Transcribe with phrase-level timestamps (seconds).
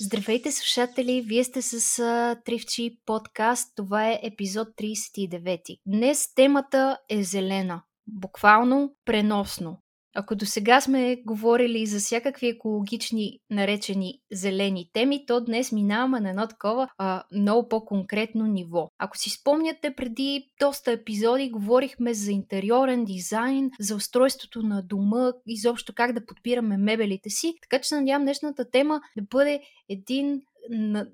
[0.00, 1.22] Здравейте, слушатели!
[1.26, 1.96] Вие сте с
[2.44, 3.76] Тривчи подкаст.
[3.76, 5.80] Това е епизод 39.
[5.86, 7.82] Днес темата е зелена.
[8.06, 9.82] Буквално преносно.
[10.20, 16.30] Ако до сега сме говорили за всякакви екологични наречени зелени теми, то днес минаваме на
[16.30, 18.90] едно такова а, много по-конкретно ниво.
[18.98, 25.92] Ако си спомняте, преди доста епизоди говорихме за интериорен дизайн, за устройството на дома, изобщо
[25.96, 30.42] как да подпираме мебелите си, така че надявам днешната тема да бъде един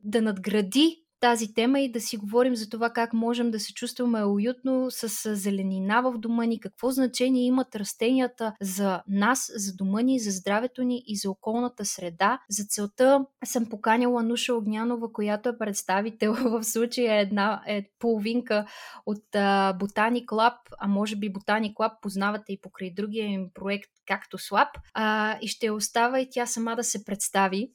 [0.05, 4.25] да надгради тази тема и да си говорим за това как можем да се чувстваме
[4.25, 10.19] уютно с зеленина в дома ни, какво значение имат растенията за нас, за дома ни,
[10.19, 12.41] за здравето ни и за околната среда.
[12.51, 18.67] За целта съм поканила Нуша Огнянова, която е представител в случая една е половинка
[19.07, 19.25] от
[19.79, 24.69] Ботаник Lab, а може би Ботаник Lab познавате и покрай другия им проект както Слаб.
[24.95, 27.71] А, и ще остава и тя сама да се представи.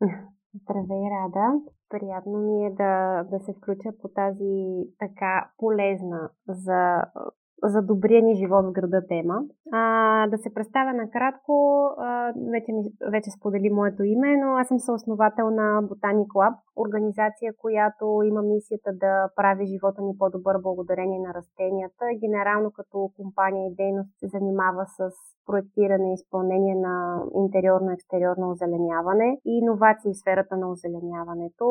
[0.54, 1.60] Здравей, Рада!
[1.88, 7.04] Приятно ми е да, да се включа по тази така полезна за
[7.64, 9.42] за добрия ни живот в града тема.
[9.72, 12.72] А, да се представя накратко, а, вече,
[13.10, 18.90] вече сподели моето име, но аз съм съосновател на Botanic Lab, организация, която има мисията
[18.92, 22.04] да прави живота ни по-добър благодарение на растенията.
[22.20, 25.10] Генерално като компания и дейност се занимава с
[25.46, 31.66] проектиране и изпълнение на интериорно-екстериорно озеленяване и иновации в сферата на озеленяването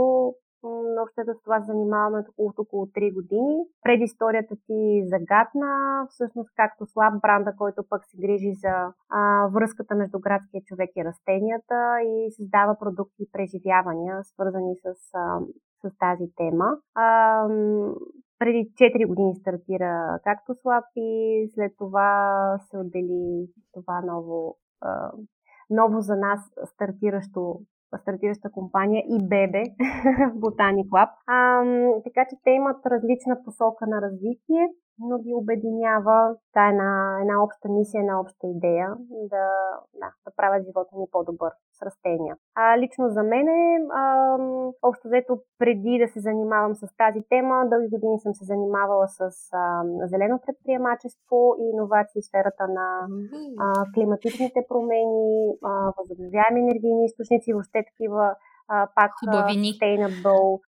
[0.64, 3.66] Общо с това занимаваме около, около 3 години.
[3.84, 10.20] Предисторията ти загадна, всъщност както слаб бранда, който пък се грижи за а, връзката между
[10.20, 15.40] градския човек и растенията и създава продукти и преживявания, свързани с, а,
[15.81, 16.78] с тази тема.
[16.96, 17.48] А,
[18.40, 25.12] преди 4 години стартира както слаб и след това се отдели това ново, а,
[25.70, 27.62] ново за нас стартиращо
[27.97, 29.64] стартираща компания и Бебе
[30.34, 31.09] в Botanic Lab.
[32.03, 34.68] Така че те имат различна посока на развитие
[35.09, 38.89] но ги обединява та една, една обща мисия, една обща идея
[39.34, 39.45] да,
[40.01, 42.35] да, да правят живота ни по-добър с растения.
[42.56, 44.38] А лично за мен е, а,
[44.81, 49.22] общо взето преди да се занимавам с тази тема, дълги години съм се занимавала с
[49.53, 53.07] а, зелено предприемачество и иновации в сферата на
[53.59, 58.35] а, климатичните промени, а, възобновяеми енергийни източници, въобще такива
[58.68, 59.68] а, пак Хубавини.
[59.68, 60.71] sustainable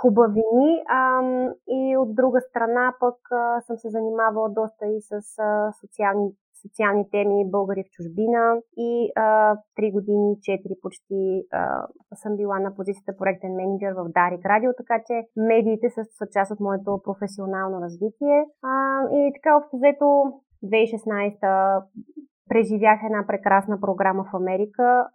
[0.00, 0.82] хубавини.
[0.88, 1.22] А,
[1.68, 6.30] и от друга страна пък а, съм се занимавала доста и с а, социални,
[6.62, 12.74] социални теми българи в чужбина и а, 3 години, 4 почти а, съм била на
[12.74, 17.80] позицията проектен менеджер в Дарик Радио, така че медиите също са част от моето професионално
[17.80, 18.44] развитие.
[18.62, 20.06] А, и така общо взето
[20.64, 21.82] 2016
[22.48, 25.06] преживях една прекрасна програма в Америка,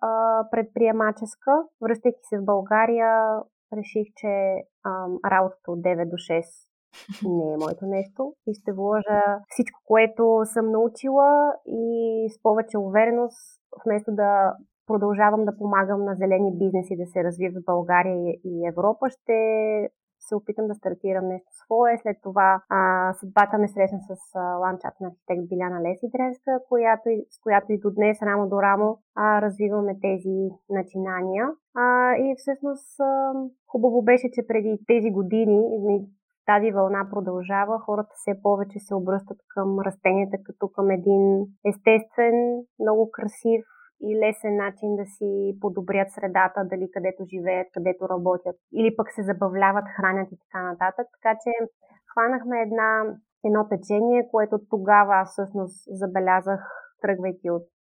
[0.51, 1.51] предприемаческа.
[1.81, 3.39] Връщайки се в България,
[3.77, 6.43] реших, че ам, работата от 9 до 6
[7.23, 13.61] не е моето нещо и ще вложа всичко, което съм научила и с повече увереност,
[13.85, 14.55] вместо да
[14.87, 19.37] продължавам да помагам на зелени бизнеси да се развиват в България и Европа, ще
[20.27, 21.97] се опитам да стартирам нещо свое.
[22.01, 27.71] След това а, съдбата ме срещна с ландшафт на архитект Биляна Лесидренска, която, с която
[27.71, 31.47] и до днес рамо до рамо а, развиваме тези начинания.
[31.75, 33.33] А, и всъщност а,
[33.67, 35.61] хубаво беше, че преди тези години
[36.45, 42.35] тази вълна продължава, хората все повече се обръщат към растенията като към един естествен,
[42.79, 43.65] много красив
[44.07, 45.29] и лесен начин да си
[45.61, 51.07] подобрят средата, дали където живеят, където работят, или пък се забавляват, хранят и така нататък.
[51.17, 51.51] Така че
[52.11, 52.89] хванахме една,
[53.47, 56.61] едно течение, което тогава аз всъщност забелязах,
[57.01, 57.71] тръгвайки от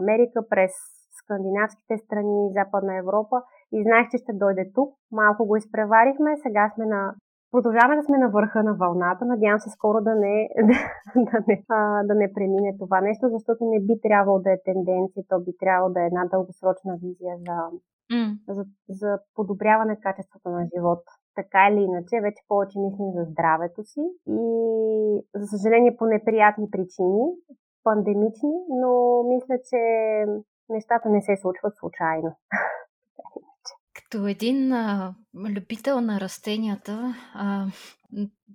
[0.00, 0.72] Америка през
[1.20, 3.36] скандинавските страни, Западна Европа
[3.72, 4.90] и знаех, че ще дойде тук.
[5.12, 7.14] Малко го изпреварихме, сега сме на
[7.54, 9.24] Продължаваме да сме на върха на вълната.
[9.24, 10.48] Надявам се скоро да не,
[11.28, 15.22] да, не, а, да не премине това нещо, защото не би трябвало да е тенденция,
[15.28, 17.56] то би трябвало да е една дългосрочна визия за,
[18.14, 18.30] mm.
[18.56, 21.02] за, за подобряване качеството на живот.
[21.34, 24.42] Така или иначе, вече повече мислим за здравето си и,
[25.34, 27.24] за съжаление, по неприятни причини,
[27.84, 28.90] пандемични, но
[29.32, 29.80] мисля, че
[30.68, 32.30] нещата не се случват случайно.
[34.14, 37.66] Като един а, любител на растенията, а,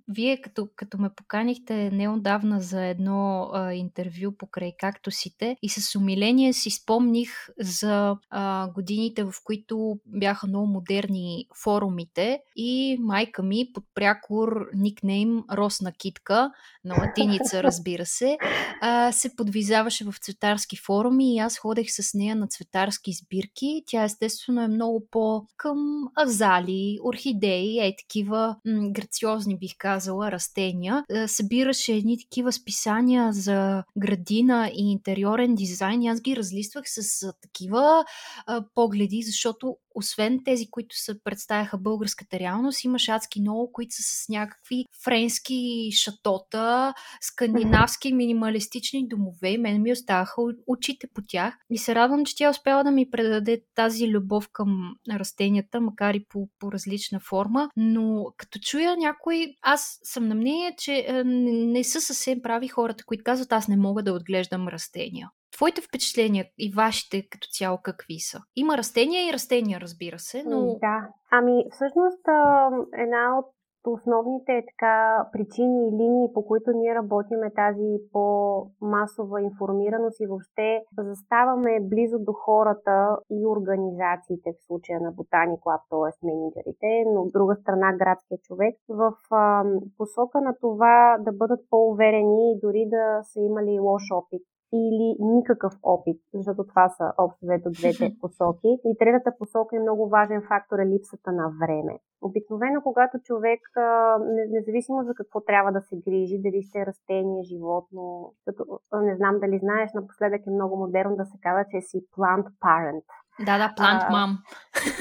[0.08, 6.52] вие като, като ме поканихте неодавна за едно а, интервю покрай кактусите и с умиление
[6.52, 7.30] си спомних
[7.60, 15.44] за а, годините, в които бяха много модерни форумите и майка ми под прякор никнейм
[15.52, 16.50] Росна Китка,
[16.84, 18.38] на латиница разбира се,
[18.80, 23.82] а, се подвизаваше в цветарски форуми и аз ходех с нея на цветарски сбирки.
[23.86, 31.04] Тя естествено е много по към азали, орхидеи, е такива м- грациозни бих казала растения.
[31.12, 38.04] А, събираше едни такива списания за градина и интериорен дизайн аз ги разлиствах с такива
[38.74, 44.28] погледи, защото освен тези, които се представяха българската реалност, имаш адски много, които са с
[44.28, 49.58] някакви френски шатота, скандинавски минималистични домове.
[49.58, 51.54] Мен ми оставаха очите по тях.
[51.70, 56.24] И се радвам, че тя успява да ми предаде тази любов към растенията, макар и
[56.28, 57.70] по, по различна форма.
[57.76, 63.04] Но като чуя някой, аз съм на мнение, че е, не са съвсем прави хората,
[63.04, 65.30] които казват, аз не мога да отглеждам растения.
[65.56, 68.38] Твоите впечатления и вашите като цяло какви са?
[68.56, 70.76] Има растения и растения, разбира се, но...
[70.80, 71.08] Да.
[71.30, 72.24] Ами, всъщност,
[72.92, 73.46] една от
[73.86, 80.82] основните така, причини и линии, по които ние работим е тази по-масова информираност и въобще
[80.98, 86.26] заставаме близо до хората и организациите, в случая на Ботани Клаб, т.е.
[86.26, 89.64] менеджерите, но от друга страна градския човек, в а,
[89.98, 95.72] посока на това да бъдат по-уверени и дори да са имали лош опит или никакъв
[95.82, 98.68] опит, защото това са общо взето двете посоки.
[98.84, 101.98] И третата посока и много важен фактор е липсата на време.
[102.22, 103.60] Обикновено, когато човек,
[104.50, 109.40] независимо за какво трябва да се грижи, дали ще е растение, животно, защото не знам
[109.40, 113.06] дали знаеш, напоследък е много модерно да се казва, че си plant parent.
[113.46, 114.30] Да, да, plant mom.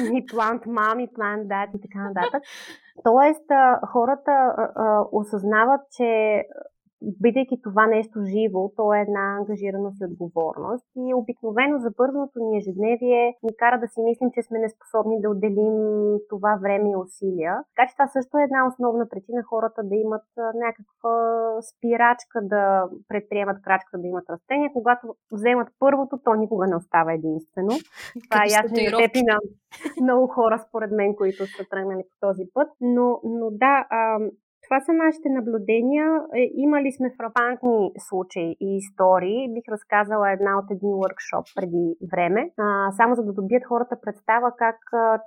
[0.18, 2.44] И plant mom, и plant dad и така нататък.
[3.04, 3.46] Тоест,
[3.92, 4.34] хората
[5.12, 6.44] осъзнават, че
[7.02, 10.86] бидейки това нещо живо, то е една ангажираност и отговорност.
[10.96, 15.30] И обикновено за бързото ни ежедневие ни кара да си мислим, че сме неспособни да
[15.30, 15.78] отделим
[16.30, 17.54] това време и усилия.
[17.76, 20.26] Така че това също е една основна причина хората да имат
[20.66, 21.16] някаква
[21.70, 24.70] спирачка да предприемат крачка да имат растения.
[24.74, 27.70] Когато вземат първото, то никога не остава единствено.
[28.30, 29.38] Това е ясно и теб и на
[30.02, 32.70] много хора, според мен, които са тръгнали по този път.
[32.82, 33.86] Но, но да,
[34.70, 36.08] това са нашите наблюдения.
[36.36, 39.54] Е, имали сме фрапантни случаи и истории.
[39.54, 42.52] Бих разказала една от един workshop преди време,
[42.98, 44.78] само за да добият хората представа как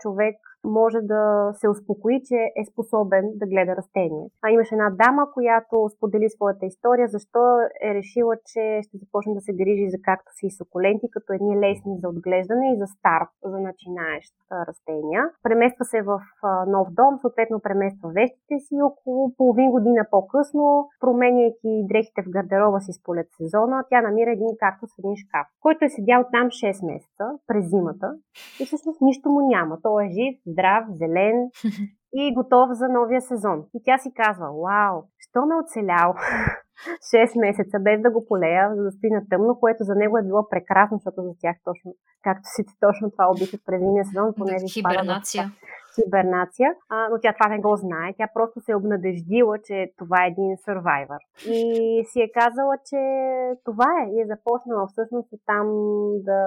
[0.01, 4.27] човек може да се успокои, че е способен да гледа растения.
[4.43, 7.43] А имаше една дама, която сподели своята история, защо
[7.89, 11.99] е решила, че ще започне да се грижи за кактуси и суколенти, като едни лесни
[11.99, 14.33] за отглеждане и за старт, за начинаещ
[14.69, 15.23] растения.
[15.43, 16.21] Премества се в
[16.67, 22.93] нов дом, съответно премества вещите си около половин година по-късно, променяйки дрехите в гардероба си
[22.93, 27.25] според сезона, тя намира един кактус в един шкаф, който е седял там 6 месеца
[27.47, 28.09] през зимата
[28.61, 29.79] и всъщност нищо му няма.
[29.83, 31.37] Той е жив, здрав, зелен
[32.13, 33.65] и готов за новия сезон.
[33.75, 36.15] И тя си казва, вау, що ме оцелял
[37.15, 40.23] 6 месеца без да го полея, за да стои на тъмно, което за него е
[40.23, 44.67] било прекрасно, защото за тях точно, както си точно това обичат през зимния сезон, понеже
[44.67, 45.53] хибернация
[45.95, 48.15] хибернация, а, но тя това не го знае.
[48.19, 51.19] Тя просто се е обнадеждила, че това е един сървайвър.
[51.47, 51.61] И
[52.11, 53.01] си е казала, че
[53.65, 55.67] това е и е започнала всъщност там
[56.29, 56.41] да,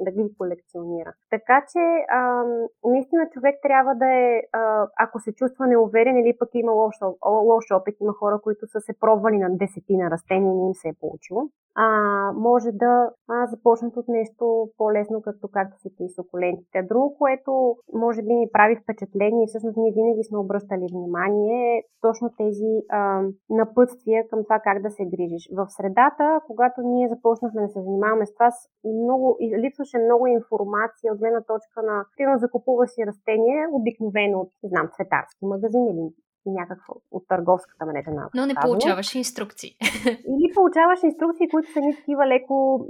[0.00, 1.12] да ги колекционира.
[1.30, 1.78] Така че
[2.10, 2.44] а,
[2.84, 6.94] наистина човек трябва да е, а, ако се чувства неуверен или пък има лош,
[7.26, 10.98] лош опит, има хора, които са се пробвали на десетина растения не им се е
[11.00, 11.42] получило
[11.80, 11.86] а,
[12.32, 16.82] може да а, започнат от нещо по-лесно, като както си и сукулентите.
[16.82, 21.82] Друго, което може би ми прави впечатление и всъщност ние винаги сме обръщали внимание, е
[22.00, 25.44] точно тези а, напътствия към това как да се грижиш.
[25.58, 28.50] В средата, когато ние започнахме да се занимаваме с това,
[28.84, 34.86] много, липсваше много информация от гледна точка на, примерно, закупува си растение, обикновено от, знам,
[34.96, 36.04] цветарски магазин или
[36.50, 39.76] някакво от търговската мрежа на Но не получаваш инструкции.
[40.06, 42.86] Или получаваш инструкции, които са ни такива леко...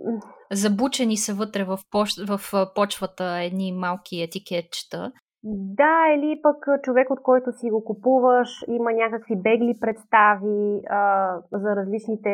[0.53, 2.11] Забучени са вътре в, поч...
[2.29, 2.41] в
[2.75, 5.13] почвата едни малки етикетчета.
[5.45, 11.77] Да, или пък човек, от който си го купуваш, има някакви бегли представи а, за
[11.77, 12.31] различните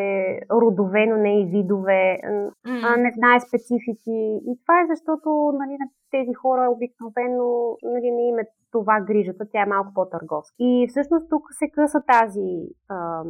[0.50, 2.18] родове, но не и видове,
[2.64, 4.40] а, не знае специфики.
[4.46, 9.62] И това е защото нали, на тези хора обикновено нали, не имат това грижата, тя
[9.62, 10.54] е малко по-търговска.
[10.58, 13.22] И всъщност тук се къса тази а,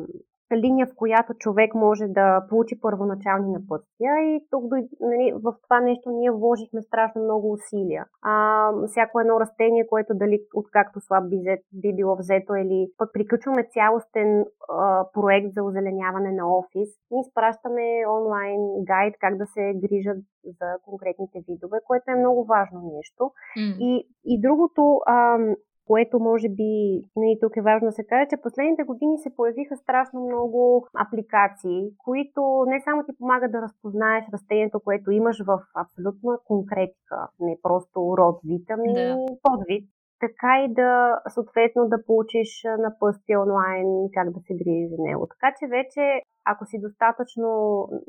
[0.53, 4.65] линия, в която човек може да получи първоначални напътствия и тук
[5.01, 8.05] нали, в това нещо ние вложихме страшно много усилия.
[8.23, 11.37] А, всяко едно растение, което дали откакто слаб би,
[11.73, 18.05] би било взето или пък приключваме цялостен а, проект за озеленяване на офис, ние изпращаме
[18.09, 23.31] онлайн гайд как да се грижат за конкретните видове, което е много важно нещо.
[23.59, 23.77] Mm.
[23.79, 25.39] И, и другото, а,
[25.87, 26.73] което може би
[27.17, 31.81] нали, тук е важно да се каже, че последните години се появиха страшно много апликации,
[32.05, 38.15] които не само ти помагат да разпознаеш растението, което имаш в абсолютна конкретика, не просто
[38.19, 39.17] род, витамин, да.
[39.43, 39.85] подвид,
[40.21, 45.27] така и да съответно да получиш напъсти онлайн как да се грижи за него.
[45.27, 46.03] Така че вече,
[46.45, 47.49] ако си достатъчно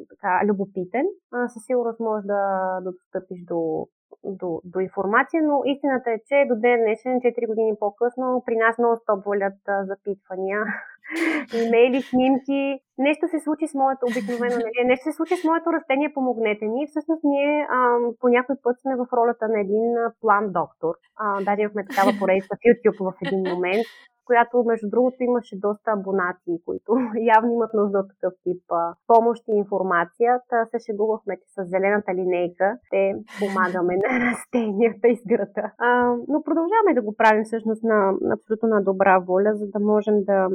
[0.10, 1.06] така, любопитен,
[1.54, 2.44] със сигурност можеш да,
[2.84, 3.88] да достъпиш до
[4.24, 8.78] до, до информация, но истината е, че до ден днешен, 4 години по-късно, при нас
[8.78, 9.60] много стоп валят
[9.92, 10.60] запитвания,
[11.66, 12.80] имейли, снимки.
[12.98, 14.88] Нещо се случи с моето обикновено, нали?
[14.92, 16.88] нещо се случи с моето растение, помогнете ни.
[16.88, 19.86] Всъщност ние ам, по някой път сме в ролята на един
[20.22, 20.94] план доктор.
[21.16, 23.86] А, даже имахме такава поредица в YouTube в един момент
[24.26, 26.92] която между другото имаше доста абонати, които
[27.36, 28.64] явно имат нужда от такъв тип
[29.08, 30.40] помощ и информация.
[30.50, 35.66] Та се шегувахме, че с зелената линейка ще помагаме на растенията из града.
[35.78, 35.90] А,
[36.28, 40.50] но продължаваме да го правим всъщност на абсолютно на добра воля, за да можем да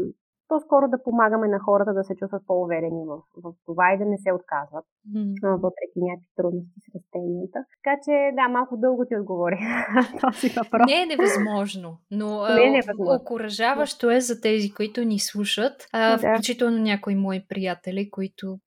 [0.51, 3.15] по-скоро да помагаме на хората да се чувстват по-уверени в,
[3.45, 5.57] в това и да не се отказват, mm.
[5.67, 7.59] въпреки някакви трудности с растенията.
[7.77, 9.59] Така че, да, малко дълго ти отговори
[10.21, 10.87] този въпрос.
[10.87, 13.15] Не е невъзможно, но не е невъзможно.
[13.21, 16.35] окоръжаващо е за тези, които ни слушат, а, да.
[16.35, 18.59] включително някои мои приятели, които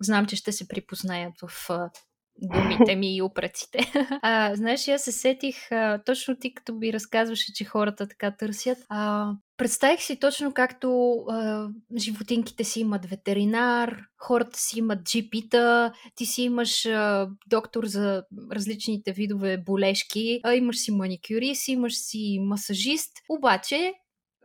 [0.00, 1.68] знам, че ще се припознаят в
[2.42, 3.78] думите ми и упреците.
[4.22, 8.78] А, знаеш, аз се сетих, а, точно ти като би разказваше, че хората така търсят.
[8.88, 16.26] А, представих си точно както а, животинките си имат ветеринар, хората си имат джипита, ти
[16.26, 18.22] си имаш а, доктор за
[18.52, 23.94] различните видове болешки, а, имаш си маникюрист, имаш си масажист, обаче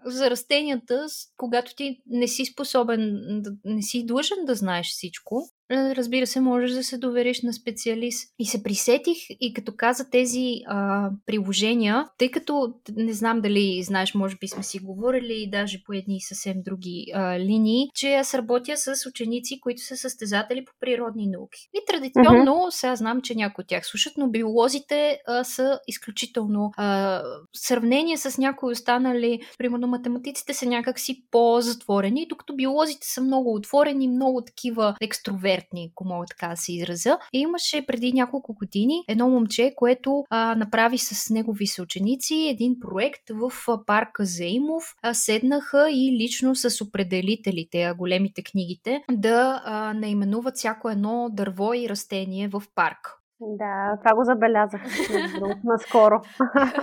[0.05, 1.05] за растенията,
[1.37, 3.21] когато ти не си способен,
[3.65, 8.33] не си длъжен да знаеш всичко, разбира се, можеш да се довериш на специалист.
[8.39, 14.13] И се присетих и като каза тези а, приложения, тъй като не знам дали знаеш,
[14.15, 18.77] може би сме си говорили даже по едни съвсем други а, линии, че аз работя
[18.77, 21.69] с ученици, които са състезатели по природни науки.
[21.73, 22.69] И традиционно, uh-huh.
[22.69, 27.21] сега знам, че някои от тях слушат, но биолозите а, са изключително а,
[27.53, 34.41] сравнение с някои останали, примерно математиците са някакси по-затворени, докато биолозите са много отворени, много
[34.41, 37.17] такива екстроверти експертни, ако мога така да се изразя.
[37.33, 43.29] И имаше преди няколко години едно момче, което а, направи с негови съученици един проект
[43.29, 43.51] в
[43.85, 44.83] парка Зеймов.
[45.01, 51.89] А, седнаха и лично с определителите, големите книгите, да а, наименуват всяко едно дърво и
[51.89, 53.22] растение в парк.
[53.47, 54.81] Да, това го забелязах
[55.63, 56.21] наскоро.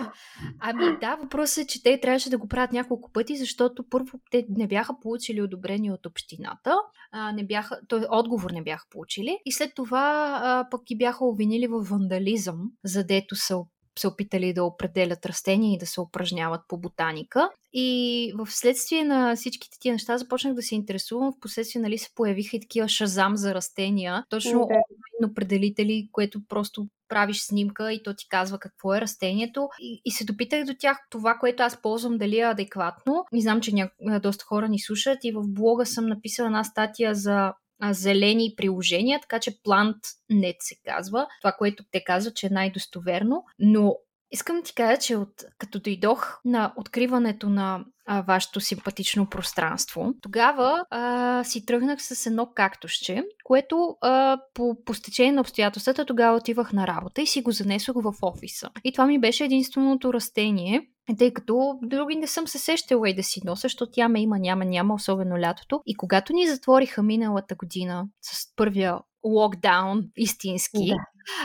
[0.61, 4.47] Ами да, въпросът е, че те трябваше да го правят няколко пъти, защото първо те
[4.49, 6.75] не бяха получили одобрение от общината,
[7.13, 11.25] а, не бяха, той отговор не бяха получили и след това а, пък ги бяха
[11.25, 13.57] обвинили в вандализъм, задето са
[14.01, 17.51] се опитали да определят растения и да се упражняват по ботаника.
[17.73, 21.33] И в следствие на всичките тия неща започнах да се интересувам.
[21.33, 24.25] В последствие нали, се появиха и такива шазам за растения.
[24.29, 25.31] Точно okay.
[25.31, 29.69] определители, което просто правиш снимка и то ти казва какво е растението.
[29.81, 33.25] И, и се допитах до тях това, което аз ползвам, дали е адекватно.
[33.33, 33.91] Не знам, че ня...
[34.21, 39.39] доста хора ни слушат и в блога съм написала една статия за зелени приложения, така
[39.39, 43.97] че PlantNet се казва, това, което те казват, че е най-достоверно, но
[44.33, 50.15] Искам да ти кажа, че от, като дойдох на откриването на а, вашето симпатично пространство,
[50.21, 56.37] тогава а, си тръгнах с едно кактусче, което а, по, по стечение на обстоятелствата тогава
[56.37, 58.71] отивах на работа и си го занесох в офиса.
[58.85, 63.23] И това ми беше единственото растение, тъй като други не съм се сещала и да
[63.23, 65.83] си нося, защото тя ме има, няма, няма, особено лятото.
[65.87, 70.97] И когато ни затвориха миналата година с първия локдаун, истински, да.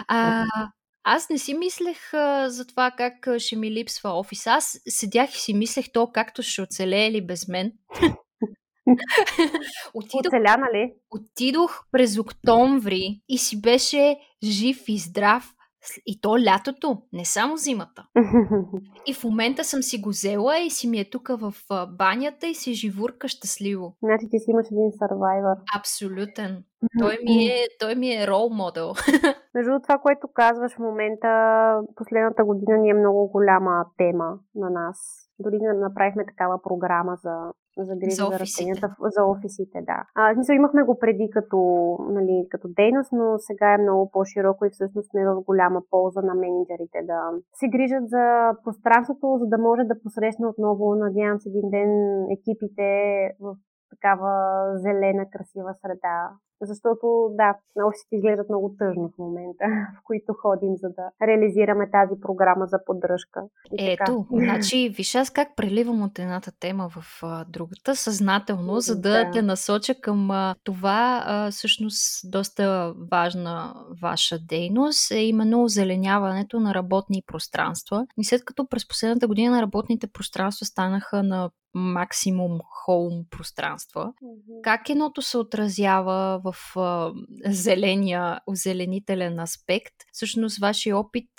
[0.08, 0.46] а,
[1.04, 4.48] аз не си мислех а, за това как ще ми липсва офис.
[4.48, 7.72] Аз седях и си мислех то както ще оцелее ли без мен.
[9.94, 10.94] отидох, Оцеля, нали?
[11.12, 15.55] Отидох през октомври и си беше жив и здрав.
[16.06, 18.08] И то лятото, не само зимата.
[19.08, 21.54] И в момента съм си го взела и си ми е тук в
[21.98, 23.96] банята и си живурка щастливо.
[24.04, 25.58] Значи ти си имаш един сървайвър.
[25.80, 26.64] Абсолютен.
[27.00, 28.94] Той ми е, той ми е рол модел.
[29.56, 31.30] Между това, което казваш в момента,
[31.96, 37.96] последната година ни е много голяма тема на нас Дори направихме такава програма за за
[37.96, 40.04] грижа за, за растенията за офисите, да.
[40.16, 41.60] А, смисъл, имахме го преди като,
[42.10, 46.36] нали, като дейност, но сега е много по-широко и всъщност сме в голяма полза на
[46.36, 47.20] менеджерите да
[47.54, 51.92] се грижат за пространството, за да може да посрещне отново, надявам се, един ден
[52.32, 52.90] екипите
[53.40, 53.56] в
[53.90, 54.32] такава
[54.78, 56.30] зелена, красива среда.
[56.62, 57.56] Защото, да,
[57.88, 59.66] офисите изглеждат много тъжно в момента,
[60.00, 63.42] в които ходим, за да реализираме тази програма за поддръжка.
[63.80, 64.46] И Ето, така.
[64.46, 69.32] значи, виж аз как преливам от едната тема в а, другата, съзнателно, за да, да
[69.32, 76.74] те насоча към а, това, а, всъщност, доста важна ваша дейност е именно озеленяването на
[76.74, 78.06] работни пространства.
[78.18, 84.14] И след като през последната година работните пространства станаха на максимум хоум пространства.
[84.24, 84.62] Mm-hmm.
[84.64, 87.14] Как едното се отразява в а,
[87.46, 89.94] зеления, озеленителен аспект?
[90.12, 91.30] Всъщност, вашия опит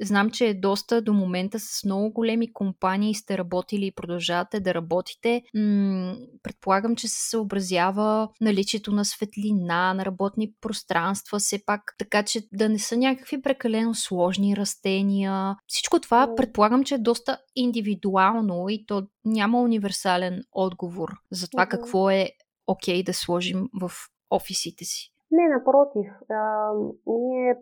[0.00, 4.74] Знам, че е доста до момента с много големи компании сте работили и продължавате да
[4.74, 5.42] работите.
[5.54, 12.40] М- предполагам, че се съобразява наличието на светлина, на работни пространства, все пак, така че
[12.52, 15.56] да не са някакви прекалено сложни растения.
[15.66, 22.10] Всичко това предполагам, че е доста индивидуално и то няма универсален отговор за това какво
[22.10, 22.30] е
[22.66, 23.90] окей okay да сложим в
[24.30, 25.12] офисите си.
[25.30, 26.12] Не, напротив.
[26.30, 26.70] А,
[27.06, 27.54] ние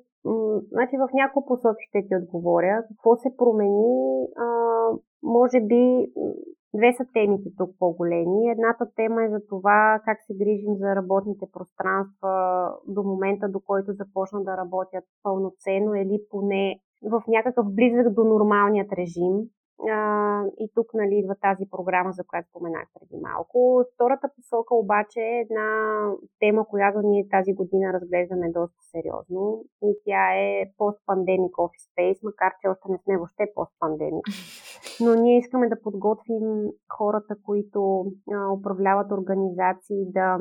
[0.73, 2.85] значи в няколко посоки ще ти отговоря.
[2.89, 4.27] Какво се промени?
[4.37, 4.47] А,
[5.23, 6.13] може би
[6.75, 8.51] две са темите тук по-големи.
[8.51, 12.35] Едната тема е за това как се грижим за работните пространства
[12.87, 18.93] до момента, до който започна да работят пълноценно или поне в някакъв близък до нормалният
[18.93, 19.35] режим.
[19.89, 23.85] А, и тук нали, идва тази програма, за която споменах преди малко.
[23.95, 25.69] Втората посока обаче е една
[26.39, 32.53] тема, която ние тази година разглеждаме доста сериозно и тя е пост-пандемик Office Space, макар
[32.61, 34.27] че още не сме въобще пост-пандемик.
[35.05, 36.47] Но ние искаме да подготвим
[36.97, 40.39] хората, които а, управляват организации да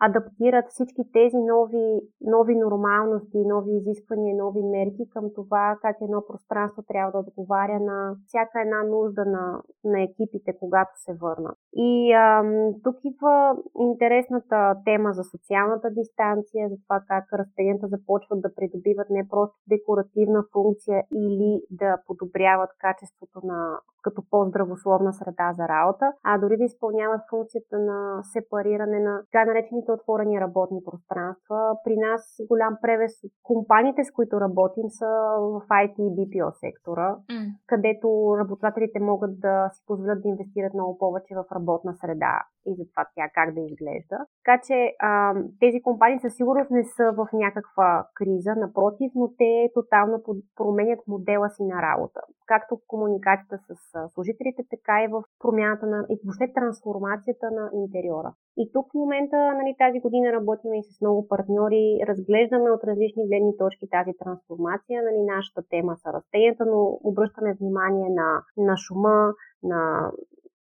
[0.00, 6.82] адаптират всички тези нови, нови нормалности, нови изисквания, нови мерки към това как едно пространство
[6.88, 11.56] трябва да отговаря на всяка една нужда на, на екипите, когато се върнат.
[11.74, 18.54] И ам, тук идва интересната тема за социалната дистанция, за това как растенията започват да
[18.54, 26.12] придобиват не просто декоративна функция или да подобряват качеството на като по-здравословна среда за работа,
[26.24, 31.76] а дори да изпълняват функцията на сепариране на така наречените отворени работни пространства.
[31.84, 35.06] При нас голям превес от компаниите, с които работим, са
[35.40, 37.46] в IT и BPO сектора, mm.
[37.66, 42.84] където работодателите могат да си позволят да инвестират много повече в работна среда и за
[42.90, 44.16] това тя как да изглежда.
[44.40, 49.70] Така че а, тези компании със сигурност не са в някаква криза, напротив, но те
[49.74, 50.22] тотално
[50.56, 52.20] променят модела си на работа.
[52.46, 53.74] Както в комуникацията с
[54.14, 58.30] служителите, така и в промяната на и въобще трансформацията на интериора.
[58.56, 63.28] И тук в момента нали, тази година работим и с много партньори, разглеждаме от различни
[63.28, 65.02] гледни точки тази трансформация.
[65.02, 70.10] Нали, нашата тема са растенията, но обръщаме внимание на, на шума, на,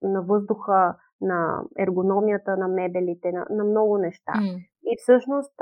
[0.02, 4.34] на въздуха, на ергономията на мебелите, на, на много неща.
[4.36, 4.58] Mm.
[4.86, 5.54] И всъщност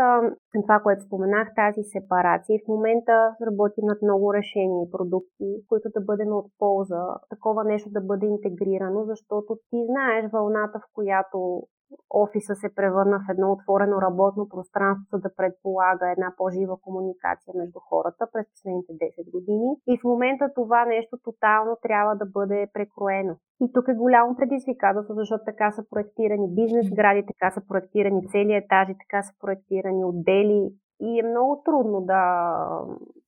[0.62, 6.02] това, което споменах, тази сепарация, в момента работим над много решения и продукти, които да
[6.02, 11.63] бъдем от полза, такова нещо да бъде интегрирано, защото ти знаеш вълната, в която
[12.10, 18.27] офиса се превърна в едно отворено работно пространство, да предполага една по-жива комуникация между хората
[18.34, 19.69] през последните 10 години.
[19.88, 23.34] И в момента това нещо тотално трябва да бъде прекроено.
[23.63, 28.54] И тук е голямо предизвикателство, защото така са проектирани бизнес гради, така са проектирани цели
[28.54, 30.69] етажи, така са проектирани отдели.
[31.01, 32.21] И е много трудно да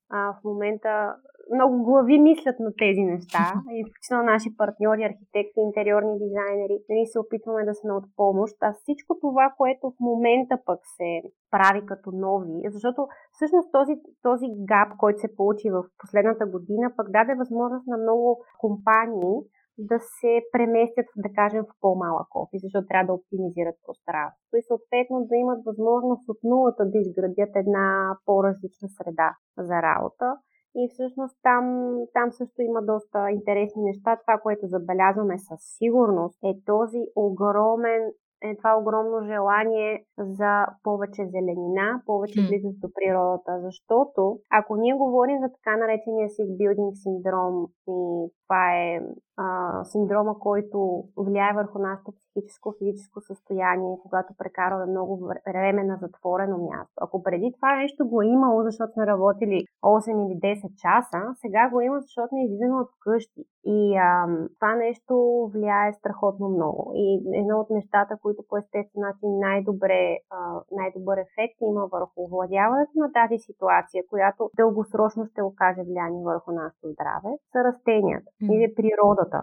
[0.10, 1.16] а, в момента
[1.56, 3.54] много глави мислят на тези неща.
[3.78, 8.56] И включително наши партньори, архитекти, интериорни дизайнери, нали се опитваме да сме от помощ.
[8.62, 11.10] А всичко това, което в момента пък се
[11.52, 17.08] прави като нови, защото всъщност този, този гап, който се получи в последната година, пък
[17.12, 19.38] даде възможност на много компании
[19.78, 25.18] да се преместят, да кажем, в по-малък офис, защото трябва да оптимизират пространството и съответно
[25.30, 30.28] да имат възможност от нулата да изградят една по-различна среда за работа.
[30.76, 31.66] И всъщност там,
[32.14, 34.20] там също има доста интересни неща.
[34.22, 38.02] Това, което забелязваме със сигурност е този огромен
[38.43, 43.62] е това огромно желание за повече зеленина, повече близост до природата.
[43.62, 46.29] Защото ако ние говорим за така наречения
[46.60, 48.99] building синдром и това е
[49.38, 56.58] а, синдрома, който влияе върху нашето психическо, физическо състояние, когато прекарваме много време на затворено
[56.58, 56.93] място.
[57.02, 61.69] Ако преди това нещо го е имало, защото сме работили 8 или 10 часа, сега
[61.69, 63.43] го има, защото не излизаме от къщи.
[63.65, 65.13] И ам, това нещо
[65.54, 66.91] влияе страхотно много.
[66.96, 67.06] И
[67.41, 73.12] едно от нещата, които по естествен начин най-добре, а, най-добър ефект има върху овладяването на
[73.12, 78.54] тази ситуация, която дългосрочно ще окаже влияние върху нашето здраве, са растенията mm.
[78.54, 79.41] или природата.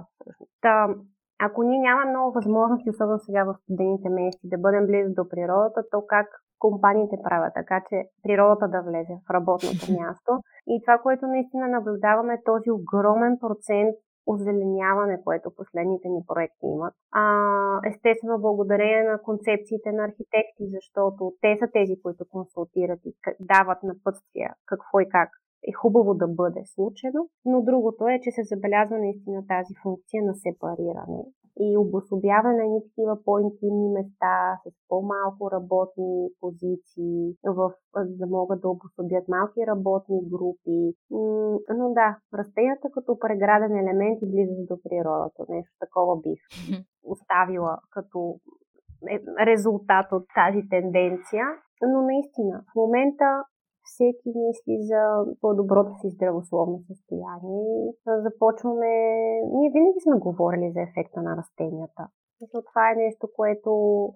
[0.60, 0.94] Та,
[1.40, 5.82] ако ние нямаме много възможности, особено сега в студените месеци, да бъдем близо до природата,
[5.90, 6.26] то как
[6.58, 10.32] компаниите правят така, че природата да влезе в работното място.
[10.66, 13.94] И това, което наистина наблюдаваме е този огромен процент
[14.26, 16.94] озеленяване, което последните ни проекти имат.
[17.12, 17.22] А,
[17.90, 24.54] естествено, благодарение на концепциите на архитекти, защото те са тези, които консултират и дават напътствия
[24.66, 25.30] какво и как
[25.68, 30.34] е хубаво да бъде случено, но другото е, че се забелязва наистина тази функция на
[30.34, 31.24] сепариране
[31.58, 37.72] и обособяване на такива по-интимни места с по-малко работни позиции, в,
[38.20, 40.78] да могат да обособят малки работни групи.
[41.78, 45.40] Но да, растенията като преграден елемент и близост до природата.
[45.48, 46.40] Нещо такова бих
[47.04, 48.38] оставила като
[49.14, 51.44] е, резултат от тази тенденция.
[51.82, 53.44] Но наистина, в момента
[53.92, 55.00] всеки мисли за
[55.40, 57.92] по-доброто си здравословно състояние и
[58.26, 58.92] започваме...
[59.56, 62.02] Ние винаги сме говорили за ефекта на растенията.
[62.40, 63.70] Защото това е нещо, което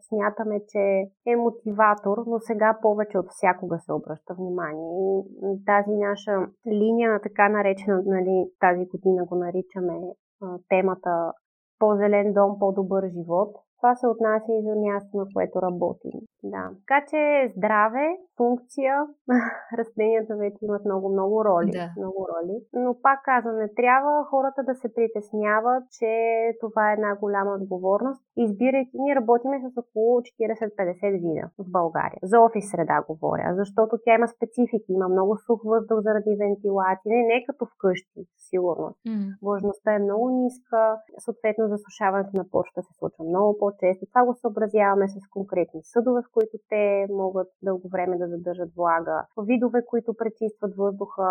[0.09, 0.83] смятаме, че
[1.27, 5.23] е мотиватор, но сега повече от всякога се обръща внимание.
[5.43, 6.33] И тази наша
[6.67, 9.95] линия на така наречена, нали, тази година го наричаме
[10.69, 11.33] темата
[11.79, 13.51] по-зелен дом, по-добър живот.
[13.81, 16.21] Това се отнася и за място, на което работим.
[16.45, 16.65] Да.
[16.81, 18.05] Така че здраве,
[18.37, 18.95] функция,
[19.79, 21.71] растенията вече имат много-много роли.
[21.71, 21.89] Да.
[22.01, 22.57] Много роли.
[22.73, 26.13] Но пак казвам, не трябва хората да се притесняват, че
[26.61, 28.23] това е една голяма отговорност.
[28.37, 32.19] Избирайки, ние работиме с около 40-50 вида в България.
[32.23, 37.09] За офис среда говоря, защото тя има специфики, има много сух въздух заради вентилация.
[37.13, 38.89] Не, не като вкъщи, сигурно.
[39.09, 39.29] Mm.
[39.43, 44.07] Влажността е много ниска, съответно засушаването на почта се случва много по-често.
[44.07, 49.27] Това го съобразяваме с конкретни съдове, в които те могат дълго време да задържат влага,
[49.39, 51.29] видове, които пречистват въздуха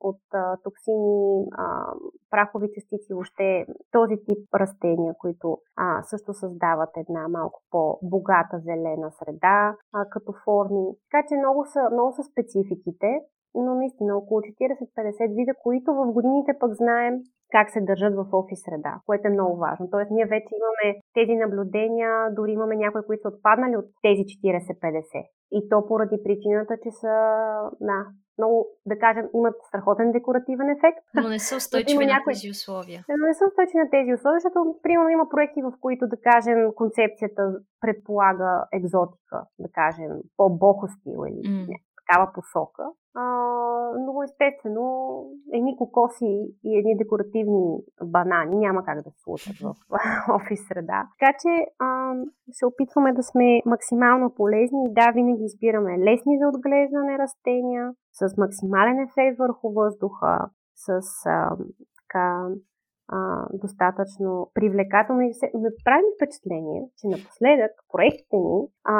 [0.00, 1.92] от а, токсини, а,
[2.30, 9.76] прахови частици, въобще този тип растения, които а, също създават една малко по-богата зелена среда
[9.92, 10.86] а, като форми.
[11.10, 13.20] Така че много са, много са спецификите
[13.54, 17.14] но наистина около 40-50 вида, които в годините пък знаем
[17.50, 19.90] как се държат в офис среда, което е много важно.
[19.90, 25.26] Тоест, ние вече имаме тези наблюдения, дори имаме някои, които са отпаднали от тези 40-50.
[25.52, 27.14] И то поради причината, че са,
[27.80, 27.98] да,
[28.38, 31.02] много, да кажем, имат страхотен декоративен ефект.
[31.14, 32.32] Но не са устойчиви на някои...
[32.32, 33.04] тези условия.
[33.08, 36.58] Но не са устойчиви на тези условия, защото, примерно, има проекти, в които, да кажем,
[36.74, 37.42] концепцията
[37.80, 41.66] предполага екзотика, да кажем, по-бохо стил или mm.
[42.08, 42.82] Такава посока.
[43.14, 43.22] А,
[43.98, 44.84] но естествено,
[45.52, 49.74] едни кокоси и едни декоративни банани няма как да се случат в
[50.36, 51.08] офис среда.
[51.18, 52.14] Така че а,
[52.50, 54.84] се опитваме да сме максимално полезни.
[54.88, 61.56] Да, винаги избираме лесни за отглеждане растения, с максимален ефект върху въздуха, с а,
[62.02, 62.48] така,
[63.16, 63.18] а,
[63.64, 68.58] достатъчно привлекателно и се, ме прави впечатление, че напоследък проектите ни
[68.92, 68.94] а,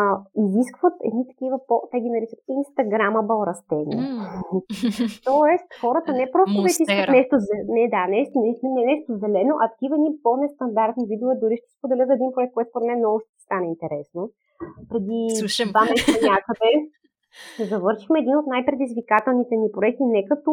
[0.44, 4.00] изискват едни такива, по, те ги наричат инстаграмабъл растения.
[4.02, 5.24] Mm.
[5.32, 7.34] Тоест, хората не просто не искат нещо,
[7.76, 11.34] не, да, нещо, нещо, не, нещо зелено, а такива ни по-нестандартни видове.
[11.42, 14.20] Дори ще споделя за един проект, който според мен много ще стане интересно.
[14.90, 15.68] Преди Слушам.
[15.70, 16.70] два месеца някъде
[17.72, 20.50] завършихме един от най-предизвикателните ни проекти, не като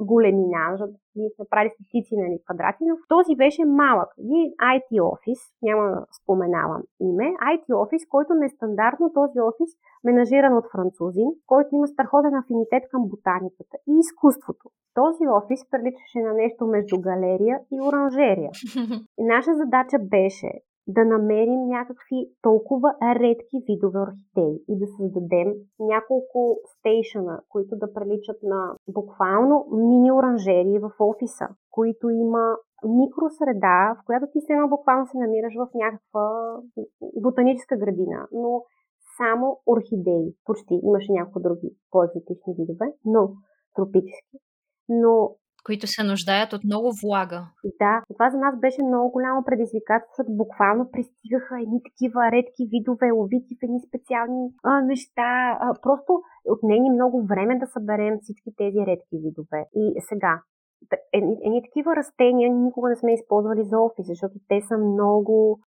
[0.00, 4.10] големина, защото ние сме правили стотици нали, квадрати, но този беше малък.
[4.18, 9.70] Един IT офис, няма да споменавам име, IT офис, който нестандартно този офис,
[10.04, 14.64] менажиран от французин, който има страхотен афинитет към ботаниката и изкуството.
[14.94, 18.50] Този офис приличаше на нещо между галерия и оранжерия.
[19.20, 20.50] И наша задача беше
[20.86, 28.42] да намерим някакви толкова редки видове орхидеи и да създадем няколко стейшена, които да приличат
[28.42, 35.18] на буквално мини оранжерии в офиса, които има микросреда, в която ти се буквално се
[35.18, 36.56] намираш в някаква
[37.22, 38.62] ботаническа градина, но
[39.16, 40.34] само орхидеи.
[40.44, 43.32] Почти имаше няколко други по-екзотични видове, но
[43.76, 44.38] тропически.
[44.88, 45.36] Но
[45.66, 47.40] които се нуждаят от много влага.
[47.82, 53.10] Да, това за нас беше много голямо предизвикателство, защото буквално пристигаха едни такива редки видове,
[53.10, 55.30] ловити в едни специални а, неща.
[55.60, 56.12] А, просто
[56.54, 59.60] отнени много време да съберем всички тези редки видове.
[59.74, 60.32] И сега,
[61.12, 65.60] едни, едни такива растения никога не сме използвали за офис, защото те са много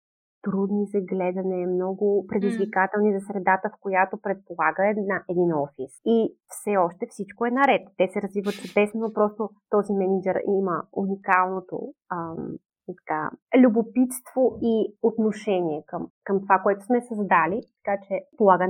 [0.47, 5.93] трудни за гледане, много предизвикателни за средата, в която предполага една, един офис.
[6.05, 6.17] И
[6.49, 7.83] все още всичко е наред.
[7.99, 11.77] Те се развиват чудесно, но просто този менеджер има уникалното
[12.17, 12.49] ам,
[12.95, 13.31] така,
[13.63, 18.67] любопитство и отношение към, към това, което сме създали, така че полага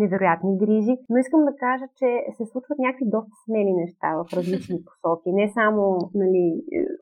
[0.00, 0.94] невероятни грижи.
[1.10, 5.32] Но искам да кажа, че се случват някакви доста смели неща в различни посоки.
[5.32, 6.46] Не само нали,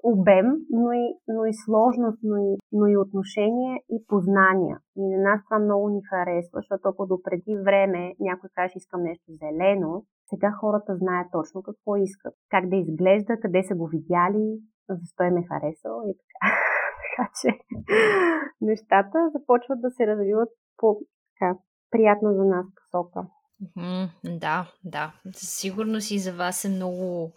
[0.02, 4.78] обем, но и, но и сложност, но и, но и отношение и познания.
[4.96, 9.32] И на нас това много ни харесва, защото ако допреди време някой каже, искам нещо
[9.40, 15.22] зелено, сега хората знаят точно какво искат, как да изглежда, къде са го видяли, защо
[15.22, 16.56] е харесал и така.
[17.16, 17.48] така че
[18.60, 21.00] нещата започват да се развиват по
[21.38, 21.58] така,
[21.90, 23.26] приятна за нас посока.
[23.76, 25.12] Mm, да, да.
[25.32, 27.32] Със сигурност и за вас е много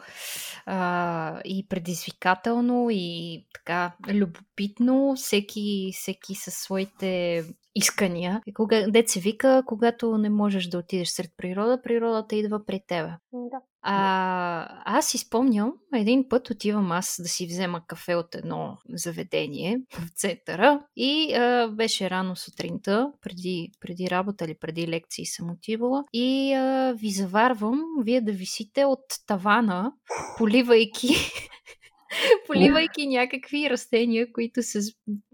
[0.66, 5.14] а, и предизвикателно, и така любопитно.
[5.16, 7.44] Всеки, всеки със своите
[7.76, 8.42] искания.
[8.48, 12.82] И кога, дет се вика, когато не можеш да отидеш сред природа, природата идва при
[12.88, 13.12] тебе.
[13.34, 13.58] Да.
[13.88, 19.78] А, аз си спомням, един път отивам аз да си взема кафе от едно заведение
[19.94, 26.04] в центъра и а, беше рано сутринта, преди, преди работа или преди лекции съм отивала
[26.14, 29.94] и а, ви заварвам вие да висите от тавана,
[30.38, 31.16] поливайки
[32.48, 34.80] поливайки някакви растения, които са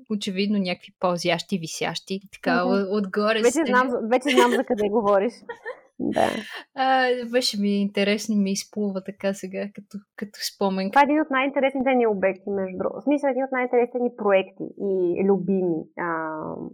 [0.10, 2.98] очевидно някакви пълзящи, висящи, така mm-hmm.
[2.98, 3.42] отгоре.
[3.42, 5.34] Вече знам, вече знам за къде говориш.
[6.18, 6.30] Да.
[6.76, 10.92] А, беше ми интересно, ми изплува така сега, като, като спомен.
[10.92, 13.02] Това е един от най-интересните ни обекти, между другото.
[13.02, 14.92] В смисъл, един от най-интересните ни проекти и
[15.28, 15.80] любими.
[16.08, 16.10] А,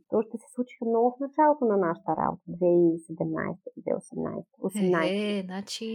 [0.09, 2.45] то ще се случиха много в началото на нашата работа.
[2.49, 4.43] 2017-2018.
[4.63, 5.39] 18.
[5.39, 5.87] Е, значи...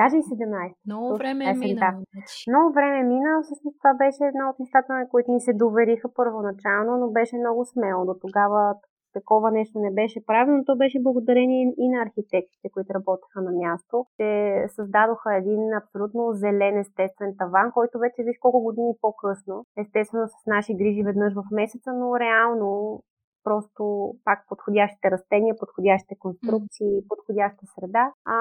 [0.00, 0.74] Даже и 17.
[0.86, 2.00] Много време е минало.
[2.14, 2.40] Значи.
[2.52, 3.38] Много време е минало.
[3.42, 7.60] Всъщност това беше една от нещата, на които ни се довериха първоначално, но беше много
[7.72, 8.00] смело.
[8.10, 8.62] До тогава
[9.18, 14.06] такова нещо не беше правено, то беше благодарение и на архитектите, които работеха на място.
[14.16, 19.64] Те създадоха един абсолютно зелен естествен таван, който вече виж колко години по-късно.
[19.76, 23.00] Естествено с наши грижи веднъж в месеца, но реално
[23.44, 28.36] просто пак подходящите растения, подходящите конструкции, подходяща среда, а,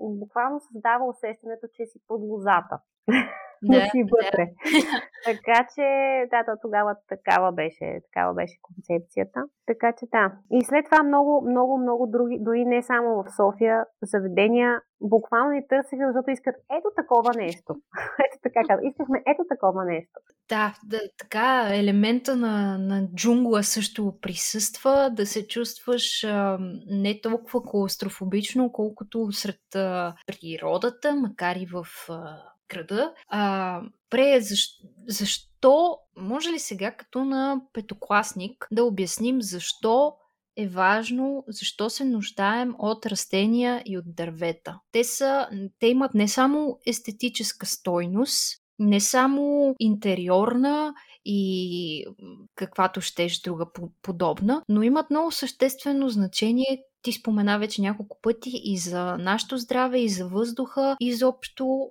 [0.00, 2.78] буквално създава усещането, че си под лозата.
[3.62, 4.44] да, си вътре.
[4.46, 5.00] Да.
[5.32, 5.86] така че,
[6.30, 9.40] да, то тогава такава беше, такава беше концепцията.
[9.66, 10.32] Така че да.
[10.50, 15.68] И след това много, много, много други, дори не само в София, заведения буквално ни
[15.68, 17.74] търсиха, защото искат ето такова нещо.
[18.26, 18.88] ето така казвам.
[18.88, 20.20] Искахме ето такова нещо.
[20.48, 27.62] Да, да, така елемента на, на джунгла също присъства, да се чувстваш а, не толкова
[27.62, 33.12] клаустрофобично, колкото сред а, природата, макар и в а, града.
[33.28, 33.80] А,
[34.10, 40.14] пре, защо, защо, може ли сега като на петокласник да обясним защо
[40.56, 44.78] е важно защо се нуждаем от растения и от дървета.
[44.92, 52.06] Те, са, те имат не само естетическа стойност, не само интериорна и
[52.54, 53.66] каквато щеш друга
[54.02, 59.98] подобна, но имат много съществено значение ти спомена вече няколко пъти и за нашето здраве,
[59.98, 61.90] и за въздуха, изобщо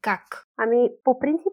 [0.00, 0.46] как?
[0.56, 1.52] Ами, по принцип,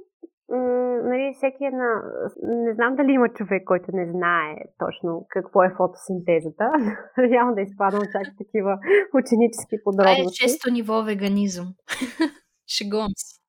[0.50, 2.02] м- нали, всеки една...
[2.44, 6.72] Не знам дали има човек, който не знае точно какво е фотосинтезата.
[7.18, 8.80] Реално да изпадам чак такива
[9.14, 10.24] ученически подробности.
[10.24, 11.68] Това е често ниво веганизъм.
[12.78, 13.40] Шегувам се.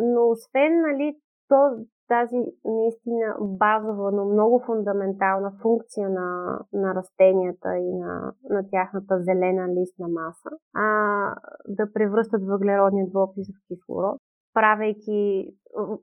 [0.00, 1.16] Но освен, нали,
[1.48, 1.56] то,
[2.14, 9.74] тази наистина базова, но много фундаментална функция на, на растенията и на, на тяхната зелена
[9.74, 10.86] листна маса, а,
[11.68, 14.18] да превръщат въглеродния двуокис в кислород,
[14.54, 15.52] правейки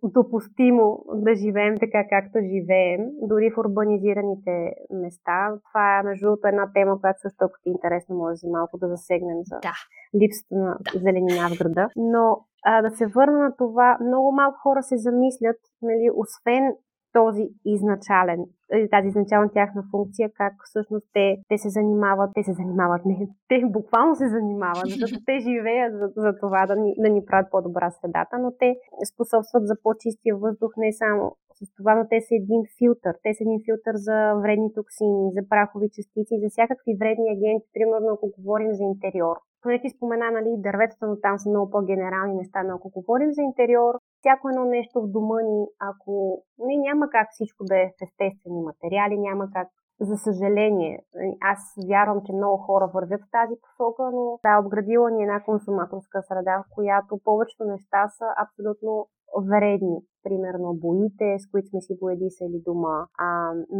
[0.03, 5.53] допустимо да живеем така, както живеем, дори в урбанизираните места.
[5.71, 8.77] Това е, между другото, една тема, която също, ако ти е интересно, може за малко
[8.77, 9.73] да засегнем за да.
[10.21, 10.99] липсата на да.
[10.99, 11.89] зеленина в града.
[11.95, 16.63] Но а, да се върна на това, много малко хора се замислят, нали, освен
[17.13, 18.39] този изначален,
[18.71, 23.15] е, тази изначална тяхна функция, как всъщност те, те се занимават, те се занимават, не,
[23.49, 27.51] те буквално се занимават, защото те живеят за, за това да ни, да ни правят
[27.51, 28.69] по-добра средата, но те
[29.13, 31.23] способстват за по-чистия въздух не само
[31.59, 33.13] с това, но те са един филтър.
[33.23, 38.09] Те са един филтър за вредни токсини, за прахови частици, за всякакви вредни агенти, примерно
[38.13, 39.37] ако говорим за интериор.
[39.67, 43.41] Поне ти спомена, нали, дърветата, но там са много по-генерални неща, но ако говорим за
[43.41, 46.13] интериор, всяко едно нещо в дома ни, ако
[46.65, 49.67] не, няма как всичко да е в естествени материали, няма как
[50.09, 50.99] за съжаление,
[51.51, 56.17] аз вярвам, че много хора вървят в тази посока, но да, обградила ни една консуматорска
[56.29, 59.07] среда, в която повечето неща са абсолютно
[59.49, 59.97] вредни.
[60.23, 63.27] Примерно боите, с които сме си боядисали дома, а,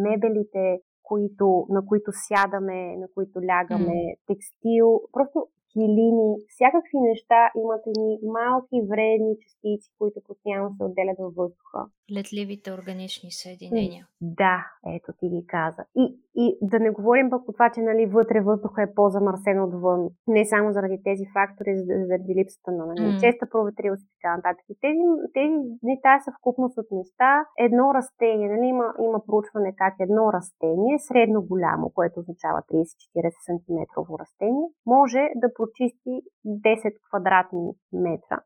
[0.05, 0.65] мебелите,
[1.09, 4.17] които, на които сядаме, на които лягаме, mm.
[4.27, 5.01] текстил.
[5.13, 11.79] Просто килими, всякакви неща имат едни малки вредни частици, които постоянно се отделят във въздуха.
[12.17, 14.07] Летливите органични съединения.
[14.21, 14.57] Да,
[14.95, 15.83] ето ти ги каза.
[15.95, 16.03] И,
[16.35, 20.09] и да не говорим пък по това, че нали, вътре въздуха е по-замърсен отвън.
[20.27, 21.71] Не само заради тези фактори,
[22.09, 23.19] заради липсата на нали, mm.
[23.19, 24.65] честа проветрилост и така нататък.
[24.69, 25.03] И тези,
[25.33, 27.45] тези неща са вкупност от неща.
[27.67, 33.77] Едно растение, нали, има, има проучване как едно растение, средно голямо, което означава 30-40 см
[34.19, 38.39] растение, може да прочисти 10 квадратни метра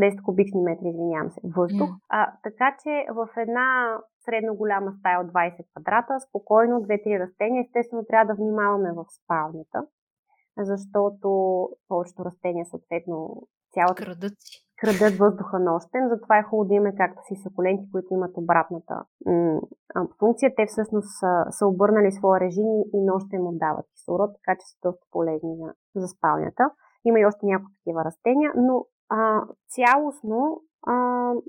[0.00, 1.90] 10 кубични метра, извинявам се, въздух.
[1.90, 2.00] Mm.
[2.08, 8.04] А, така че в една средно голяма стая от 20 квадрата, спокойно 2-3 растения, естествено
[8.08, 9.86] трябва да внимаваме в спалнята,
[10.58, 11.28] защото
[11.88, 14.04] повечето растения съответно цялата...
[14.04, 14.38] Крадат
[14.80, 18.94] крадат въздуха нощем, затова е хубаво да имаме както си сукуленти, които имат обратната
[19.26, 19.60] м-
[20.18, 20.54] функция.
[20.56, 25.06] Те всъщност са, са обърнали своя режим и нощем отдават кислород, така че са доста
[25.10, 26.70] полезни за, за спалнята.
[27.04, 30.94] Има и още няколко такива растения, но а, цялостно а,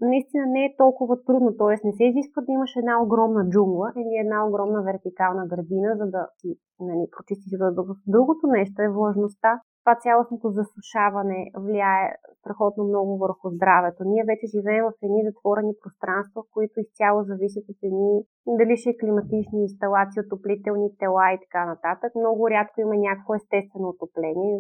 [0.02, 1.88] наистина не е толкова трудно, т.е.
[1.88, 6.28] не се изисква да имаш една огромна джунгла или една огромна вертикална градина, за да
[6.38, 7.94] си нали, прочистиш въздуха.
[8.08, 9.62] Другото нещо е влажността.
[9.84, 12.04] Това цялостното засушаване влияе
[12.40, 14.04] страхотно много върху здравето.
[14.04, 18.16] Ние вече живеем в едни затворени пространства, които изцяло зависят от едни,
[18.60, 22.12] дали ще е климатични инсталации, отоплителни тела и така нататък.
[22.16, 24.58] Много рядко има някакво естествено отопление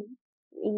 [0.63, 0.71] и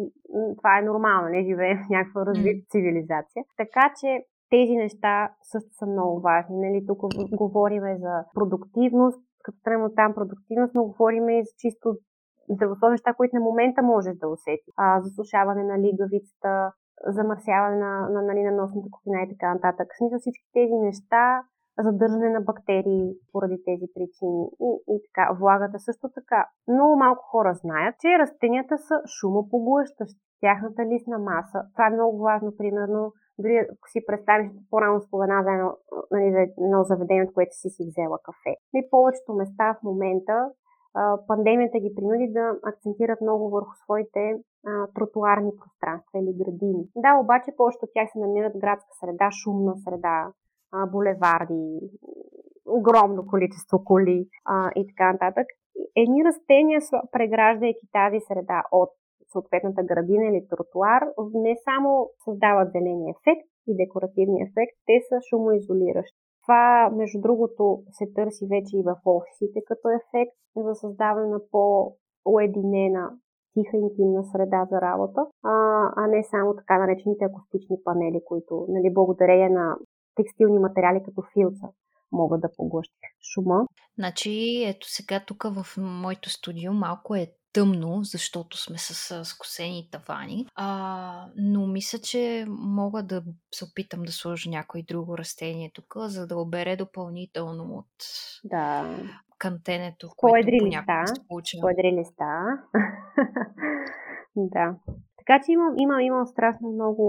[0.58, 3.44] това е нормално, не живеем в някаква развита цивилизация.
[3.56, 6.56] Така че тези неща също са много важни.
[6.64, 6.86] Нали?
[6.86, 7.00] Тук
[7.32, 11.86] говорим за продуктивност, като тръгнем от там продуктивност, но говорим и за чисто
[12.54, 14.70] здравословни неща, които на момента можеш да усети.
[14.76, 16.72] А, засушаване на лигавицата,
[17.06, 19.88] замърсяване на, на, нали, на носната кухина и така нататък.
[19.92, 21.42] В смисъл всички тези неща
[21.78, 25.32] задържане на бактерии поради тези причини и, и така.
[25.40, 26.46] Влагата също така.
[26.68, 30.20] Много малко хора знаят, че растенията са шумопоглъщащи.
[30.40, 35.52] Тяхната листна маса, това е много важно, примерно, дори ако си представиш, по-рано спомена за
[35.52, 35.70] едно,
[36.10, 38.52] нали, за едно заведение, от което си си взела кафе.
[38.74, 40.50] И повечето места в момента
[41.28, 44.22] пандемията ги принуди да акцентират много върху своите
[44.66, 46.84] а, тротуарни пространства или градини.
[46.96, 50.32] Да, обаче повечето от тях се намират в градска среда, шумна среда,
[50.72, 51.90] а, булеварди,
[52.66, 55.46] огромно количество коли а, и така нататък.
[55.96, 56.80] Едни растения,
[57.12, 58.90] преграждайки тази среда от
[59.32, 61.02] съответната градина или тротуар,
[61.34, 66.18] не само създават зеления ефект и декоративния ефект, те са шумоизолиращи.
[66.42, 73.10] Това, между другото, се търси вече и в офисите като ефект за създаване на по-уединена,
[73.54, 75.54] тиха, интимна среда за работа, а,
[75.96, 79.76] а не само така наречените акустични панели, които, нали, благодарение на
[80.16, 81.66] текстилни материали като филца
[82.12, 82.96] могат да поглъщат
[83.34, 83.66] шума.
[83.98, 90.46] Значи, ето сега тук в моето студио малко е тъмно, защото сме с скосени тавани,
[90.54, 93.22] а, но мисля, че мога да
[93.54, 98.04] се опитам да сложа някое друго растение тук, за да обере допълнително от
[98.44, 98.96] да.
[99.38, 101.60] кантенето, което понякога се получава.
[101.60, 102.42] Поедри листа.
[104.36, 104.74] да.
[105.26, 107.06] Така че имам, имам, имам страшно много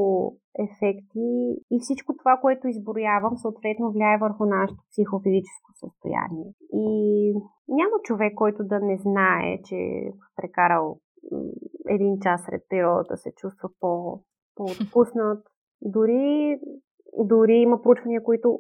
[0.60, 6.54] ефекти и всичко това, което изброявам, съответно влияе върху нашето психофизическо състояние.
[6.74, 6.88] И
[7.68, 10.98] няма човек, който да не знае, че прекарал
[11.90, 14.20] един час сред природата се чувства по,
[14.56, 15.44] по-отпуснат.
[15.82, 16.60] Дори,
[17.18, 18.60] дори има проучвания, които,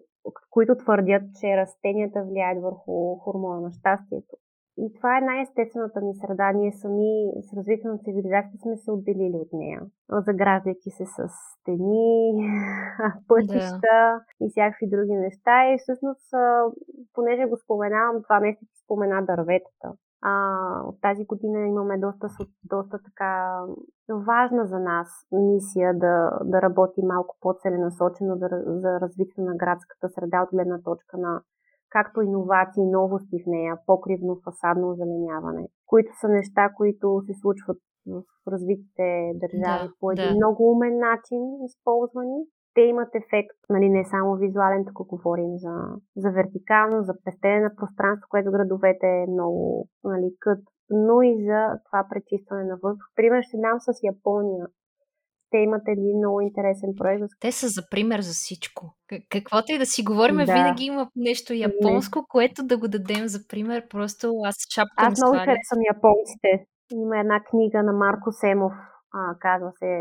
[0.50, 4.36] които твърдят, че растенията влияят върху хормона на щастието.
[4.78, 6.52] И това е най-естествената ни среда.
[6.52, 12.34] Ние сами с развитие на цивилизацията сме се отделили от нея, заграждайки се с стени,
[13.28, 14.22] пътища да.
[14.42, 15.74] и всякакви други неща.
[15.74, 16.28] И всъщност,
[17.14, 19.94] понеже го споменавам, това нещо ти спомена дърветата.
[20.26, 20.34] А,
[20.86, 22.28] от тази година имаме доста,
[22.64, 23.62] доста така
[24.10, 30.42] важна за нас мисия да, да работи малко по-целенасочено за, за развитие на градската среда
[30.42, 31.42] от гледна точка на
[31.96, 37.78] както иновации, новости в нея, покривно фасадно озеленяване, които са неща, които се случват
[38.08, 39.08] в развитите
[39.44, 40.36] държави да, по един да.
[40.36, 42.40] много умен начин използвани.
[42.76, 45.76] Те имат ефект, нали, не само визуален, тук говорим за,
[46.16, 51.60] за вертикално, за пестене на пространство, което градовете е много нали, кът, но и за
[51.86, 53.06] това пречистване на въздух.
[53.16, 54.68] Пример ще дам с Япония
[55.54, 57.24] те имат един много интересен проект.
[57.40, 58.82] Те са за пример за всичко.
[59.30, 60.54] Каквото и да си говорим, да.
[60.54, 62.26] винаги има нещо японско, Не.
[62.30, 63.88] което да го дадем за пример.
[63.90, 66.50] Просто аз шапкам Аз много харесвам японците.
[66.92, 68.74] Има една книга на Марко Семов,
[69.14, 69.92] а, казва се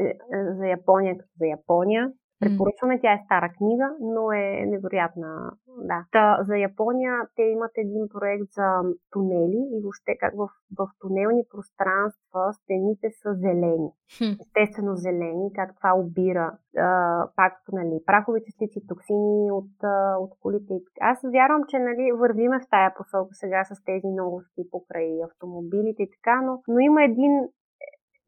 [0.00, 2.08] е, е, за Япония като за Япония.
[2.44, 5.52] Препоръчваме, тя е стара книга, но е невероятна.
[5.78, 6.04] Да.
[6.12, 8.68] Та, за Япония те имат един проект за
[9.12, 10.48] тунели и въобще как в,
[10.78, 13.90] в тунелни пространства стените са зелени.
[14.40, 20.74] Естествено зелени, как това обира а, пак нали, прахови частици, токсини от, а, от колите.
[21.00, 26.10] Аз вярвам, че нали, вървиме в тая посока сега с тези новости покрай автомобилите и
[26.10, 27.32] така, но, но има един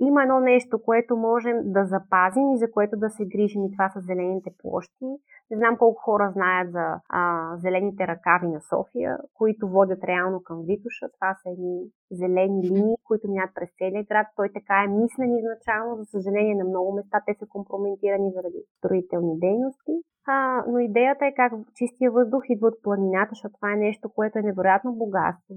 [0.01, 3.88] има едно нещо, което можем да запазим и за което да се грижим и това
[3.88, 5.07] са зелените площи.
[5.51, 10.62] Не знам колко хора знаят за а, зелените ръкави на София, които водят реално към
[10.62, 11.07] Витуша.
[11.14, 11.78] Това са едни
[12.11, 14.26] зелени линии, които минат през целия град.
[14.36, 15.97] Той така е мислен изначално.
[15.97, 19.94] За съжаление на много места те са компрометирани заради строителни дейности.
[20.26, 24.38] А, но идеята е как чистия въздух идва от планината, защото това е нещо, което
[24.38, 25.55] е невероятно богатство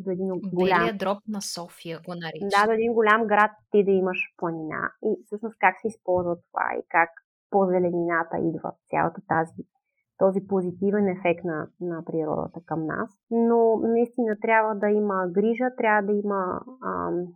[0.00, 0.78] до един голям...
[0.78, 2.56] Белия дроб на София го нарича.
[2.56, 4.92] Да, до един голям град ти да имаш планина.
[5.04, 7.10] И всъщност как се използва това и как
[7.50, 9.62] по зеленината идва цялата тази
[10.20, 13.10] този позитивен ефект на, на природата към нас.
[13.30, 17.26] Но наистина трябва да има грижа, трябва да има ам,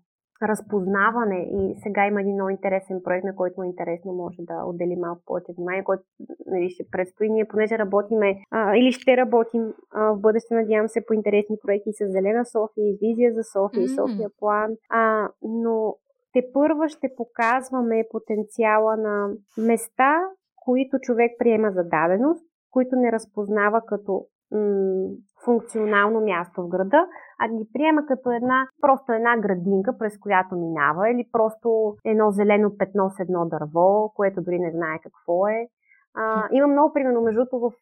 [0.49, 4.97] разпознаване и сега има един много интересен проект, на който е интересно може да отдели
[4.97, 6.03] малко повече внимание, който
[6.47, 7.31] нали, ще предстои.
[7.31, 11.93] Ние понеже работиме а, или ще работим а, в бъдеще, надявам се, по интересни проекти
[11.93, 13.93] с Зелена София, и Визия за София, mm-hmm.
[13.93, 14.71] и София План.
[14.91, 15.95] А, но
[16.33, 19.29] те първа ще показваме потенциала на
[19.59, 20.21] места,
[20.65, 25.09] които човек приема за даденост, които не разпознава като м-
[25.45, 27.07] функционално място в града,
[27.41, 32.77] а ги приема като една, просто една градинка, през която минава, или просто едно зелено
[32.79, 35.69] петно с едно дърво, което дори не знае какво е.
[36.17, 37.73] А, има много, примерно, между в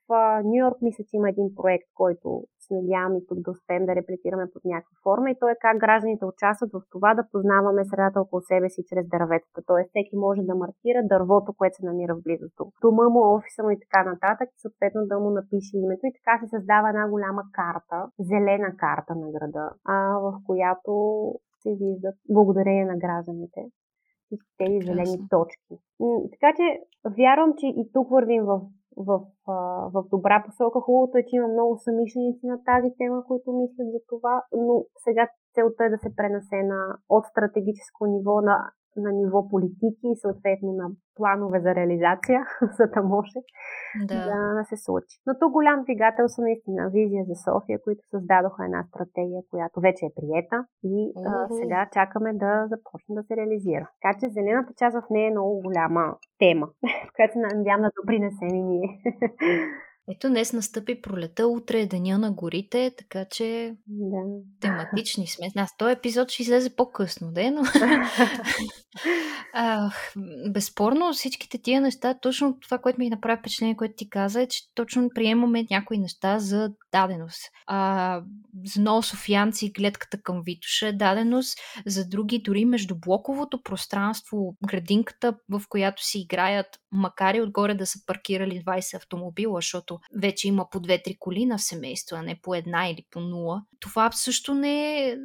[0.44, 2.42] Нью Йорк мисля, че има един проект, който
[2.72, 5.76] се надявам и тук да успеем да репликираме под някаква форма и то е как
[5.84, 9.60] гражданите участват в това да познаваме средата около себе си чрез дърветата.
[9.66, 13.62] Тоест, всеки може да маркира дървото, което се намира в близост до дома му, офиса
[13.62, 17.04] му и така нататък, и съответно да му напише името и така се създава една
[17.14, 20.92] голяма карта, зелена карта на града, а, в която
[21.62, 23.60] се виждат благодарение на гражданите
[24.32, 25.74] всички тези зелени точки.
[26.34, 26.66] Така че
[27.18, 28.60] вярвам, че и тук вървим в,
[28.96, 29.20] в,
[29.94, 30.80] в добра посока.
[30.80, 35.28] Хубавото е, че има много самишленици на тази тема, които мислят за това, но сега
[35.54, 40.72] целта е да се пренесе на, от стратегическо ниво на на ниво политики и съответно
[40.72, 42.40] на планове за реализация,
[42.78, 43.38] за да може
[44.08, 44.54] да.
[44.58, 45.14] да се случи.
[45.26, 50.06] Но тук голям двигател са наистина визия за София, които създадоха една стратегия, която вече
[50.06, 53.86] е приета и а, сега чакаме да започне да се реализира.
[53.96, 56.04] Така че зелената част в нея е много голяма
[56.38, 56.66] тема,
[57.08, 58.88] в която се надявам да допринесем и ние.
[60.08, 64.16] Ето днес настъпи пролета, утре е деня на горите, така че да.
[64.60, 65.48] тематични сме.
[65.56, 67.62] Аз този епизод ще излезе по-късно, да, но...
[69.52, 69.90] а,
[70.50, 74.74] безспорно всичките тия неща, точно това, което ми направи впечатление, което ти каза, е, че
[74.74, 77.42] точно приемаме някои неща за даденост.
[77.66, 78.20] А,
[78.64, 85.34] за много софиянци гледката към Витоша е даденост, за други дори между блоковото пространство, градинката,
[85.48, 90.66] в която си играят, макар и отгоре да са паркирали 20 автомобила, защото вече има
[90.70, 93.62] по 2-3 коли на семейство, а не по една или по нула.
[93.80, 95.16] Това също не е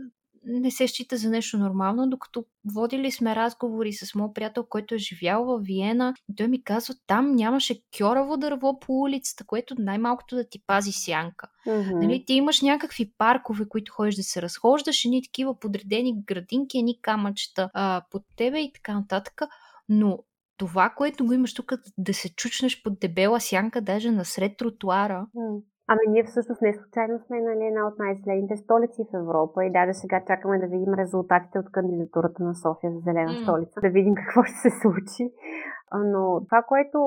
[0.47, 4.97] не се счита за нещо нормално, докато водили сме разговори с моят приятел, който е
[4.97, 10.35] живял в Виена и той ми казва, там нямаше кьораво дърво по улицата, което най-малкото
[10.35, 11.47] да ти пази сянка.
[11.67, 12.01] Mm-hmm.
[12.01, 17.01] Нали, ти имаш някакви паркове, които ходиш да се разхождаш, едни такива подредени градинки, едни
[17.01, 19.41] камъчета а, под тебе и така нататък,
[19.89, 20.19] но
[20.57, 25.61] това, което го имаш тук, да се чучнеш под дебела сянка, даже насред тротуара, mm.
[25.91, 29.93] Ами ние всъщност не случайно сме нали, една от най-зелените столици в Европа и даже
[29.93, 33.43] сега чакаме да видим резултатите от кандидатурата на София за зелена mm.
[33.43, 35.23] столица, да видим какво ще се случи.
[36.13, 36.99] Но това, което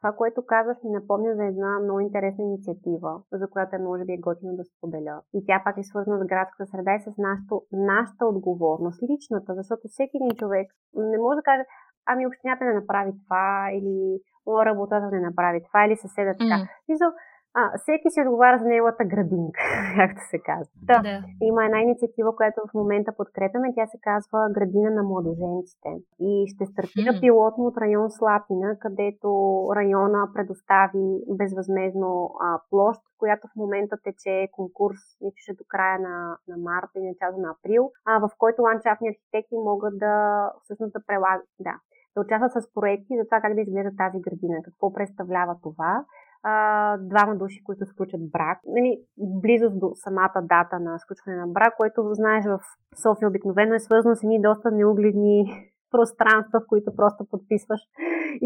[0.00, 4.12] това, което казваш, ми напомня за една много интересна инициатива, за която е може би
[4.12, 5.16] е готино да споделя.
[5.34, 9.82] И тя пак е свързана с градската среда и с нашата, нашата отговорност, личната, защото
[9.88, 11.64] всеки един човек не може да каже,
[12.06, 16.58] ами общината не направи това, или моя работата не направи това, или съседа така.
[16.62, 17.12] Mm
[17.54, 19.60] а, всеки си отговаря за неговата градинка,
[19.96, 20.72] както се казва.
[20.82, 21.22] Да, да.
[21.42, 23.74] Има една инициатива, която в момента подкрепяме.
[23.74, 25.88] Тя се казва Градина на младоженците.
[26.20, 27.20] И ще стартира mm.
[27.20, 29.28] пилотно от район Слатина, където
[29.76, 36.56] района предостави безвъзмезно а, площ, която в момента тече конкурс, мисля, до края на, на
[36.56, 40.14] марта и началото на април, а, в който ландшафтни архитекти могат да
[40.62, 41.74] всъщност да прилагат, да,
[42.14, 46.04] да участват с проекти за това как да изглежда тази градина, какво представлява това
[46.42, 48.58] а, двама души, които сключат брак.
[48.66, 52.58] Нали, близост до самата дата на сключване на брак, което знаеш в
[53.02, 55.44] София обикновено е свързано с едни доста неугледни
[55.90, 57.80] пространства, в които просто подписваш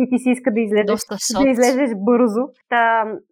[0.01, 1.01] и ти си иска да излезеш,
[1.43, 2.43] да излезеш бързо.
[2.69, 2.85] Та,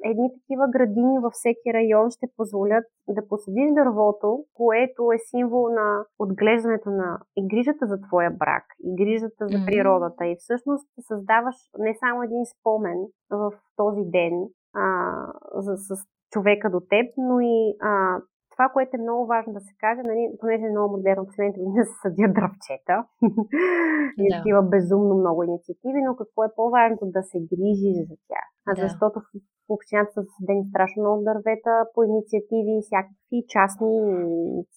[0.05, 6.05] едни такива градини във всеки район ще позволят да посадиш дървото, което е символ на
[6.19, 10.27] отглеждането на и грижата за твоя брак, и грижата за природата.
[10.27, 12.99] И всъщност създаваш не само един спомен
[13.31, 14.35] в този ден
[14.75, 15.13] а,
[15.55, 18.21] за, с човека до теб, но и а,
[18.61, 21.85] това, което е много важно да се каже, нали, понеже е много модерно, последните години
[21.85, 22.97] се съдят дръвчета
[24.25, 24.37] и да.
[24.37, 28.47] такива безумно много инициативи, но какво е по-важното да се грижи за тях.
[28.67, 28.83] Да.
[28.83, 29.17] Защото
[29.77, 33.95] общината са засадени страшно много дървета по инициативи, всякакви частни,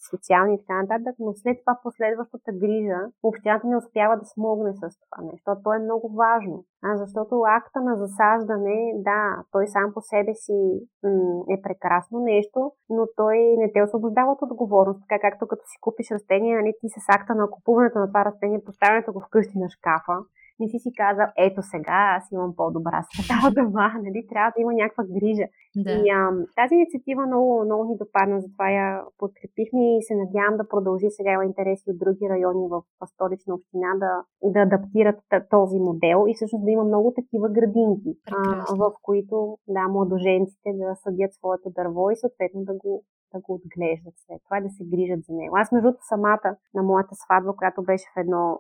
[0.10, 4.82] социални и така нататък, но след това последващата грижа общината не успява да смогне с
[5.04, 5.48] това нещо.
[5.64, 6.56] То е много важно,
[6.88, 8.78] а защото акта на засаждане,
[9.10, 9.22] да,
[9.52, 10.58] той сам по себе си
[11.04, 15.78] м- е прекрасно нещо, но той не те освобождава от отговорност, така както като си
[15.82, 19.70] купиш растение, нали, ти с акта на купуването на това растение, поставянето го вкъщи на
[19.70, 20.16] шкафа,
[20.60, 24.28] не си си казал, ето сега аз имам по-добра среда дома, нали?
[24.30, 25.48] трябва да има някаква грижа.
[25.76, 25.92] Да.
[25.92, 26.20] И а,
[26.60, 28.88] тази инициатива много, много ни допадна, затова я
[29.18, 33.56] подкрепихме и се надявам да продължи сега има интереси от други райони в, в столична
[33.56, 34.12] община да,
[34.54, 39.88] да адаптират този модел и всъщност да има много такива градинки, а, в които да,
[39.88, 44.64] младоженците да съдят своето дърво и съответно да го да го отглеждат след това и
[44.64, 45.58] да се грижат за него.
[45.58, 48.60] Аз, между самата на моята сватба, която беше в едно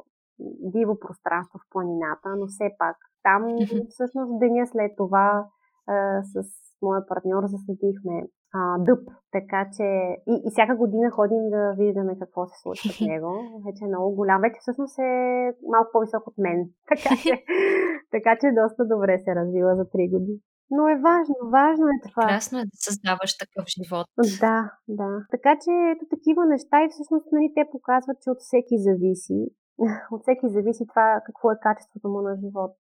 [0.73, 3.41] диво пространство в планината, но все пак там
[3.89, 5.45] всъщност деня след това
[5.87, 6.35] а, с
[6.81, 8.15] моя партньор засадихме
[8.53, 9.87] а, дъб, така че
[10.33, 13.31] и, и всяка година ходим да виждаме какво се случва с него.
[13.65, 14.41] Вече е много голям.
[14.41, 15.11] Вече всъщност е
[15.73, 16.59] малко по-висок от мен.
[16.89, 17.31] Така че,
[18.15, 20.39] така че доста добре се развива за 3 години.
[20.75, 22.23] Но е важно, важно е това.
[22.23, 24.07] Прекрасно е да създаваш такъв живот.
[24.45, 24.57] Да,
[24.99, 25.09] да.
[25.33, 29.39] Така че ето такива неща и всъщност нали, те показват, че от всеки зависи
[30.11, 32.75] от всеки зависи това какво е качеството му на живот.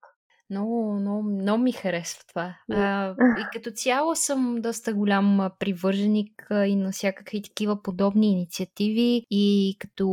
[0.53, 2.55] Много, много, много ми харесва това.
[2.71, 9.75] А, и като цяло съм доста голям привърженик и на всякакви такива подобни инициативи и
[9.79, 10.07] като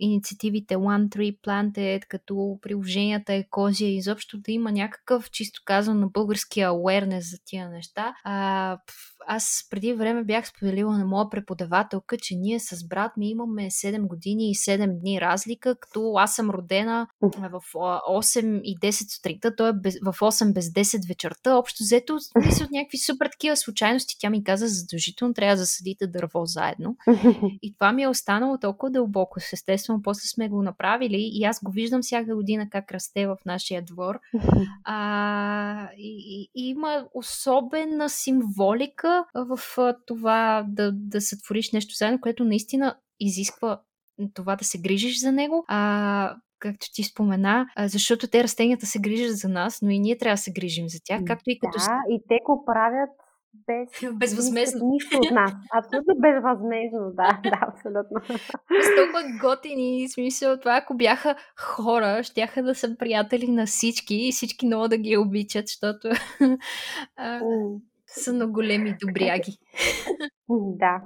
[0.00, 6.70] инициативите One Tree Planted, като приложенията Екозия, изобщо да има някакъв, чисто казвам, на българския
[6.70, 8.14] awareness за тия неща.
[8.24, 8.78] А,
[9.30, 14.06] аз преди време бях споделила на моя преподавателка, че ние с брат ми имаме 7
[14.06, 19.70] години и 7 дни разлика, като аз съм родена в 8 и 10 сутринта, той
[19.70, 21.56] е без, в 8 без 10 вечерта.
[21.56, 24.16] Общо взето, мисля от някакви супер такива случайности.
[24.20, 26.96] Тя ми каза, задължително трябва да засадите дърво заедно.
[27.62, 29.40] И това ми е останало толкова дълбоко.
[29.52, 33.82] Естествено, после сме го направили и аз го виждам всяка година как расте в нашия
[33.82, 34.20] двор.
[34.84, 39.60] А, и, и, има особена символика в
[40.06, 43.80] това да, да сътвориш нещо заедно, което наистина изисква
[44.34, 49.36] това да се грижиш за него, а както ти спомена, защото те растенията се грижат
[49.36, 51.78] за нас, но и ние трябва да се грижим за тях, както и като...
[51.78, 53.10] Да, и те го правят
[53.66, 54.88] без безвъзмезно.
[54.88, 55.52] Нищо, от нас.
[55.74, 58.36] Абсолютно безвъзмезно, да, да, абсолютно.
[58.82, 64.32] С толкова готини, смисъл това, ако бяха хора, щяха да са приятели на всички и
[64.32, 66.08] всички много да ги обичат, защото
[68.06, 69.58] са на големи добряги.
[70.50, 71.02] Да.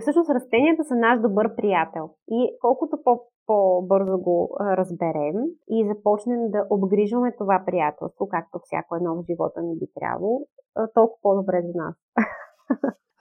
[0.00, 2.10] Всъщност растенията са наш добър приятел.
[2.30, 3.20] И колкото по
[3.52, 5.36] по-бързо го разберем
[5.68, 10.46] и започнем да обгрижваме това приятелство, както всяко едно в живота ни би трябвало,
[10.94, 11.94] толкова по-добре за нас.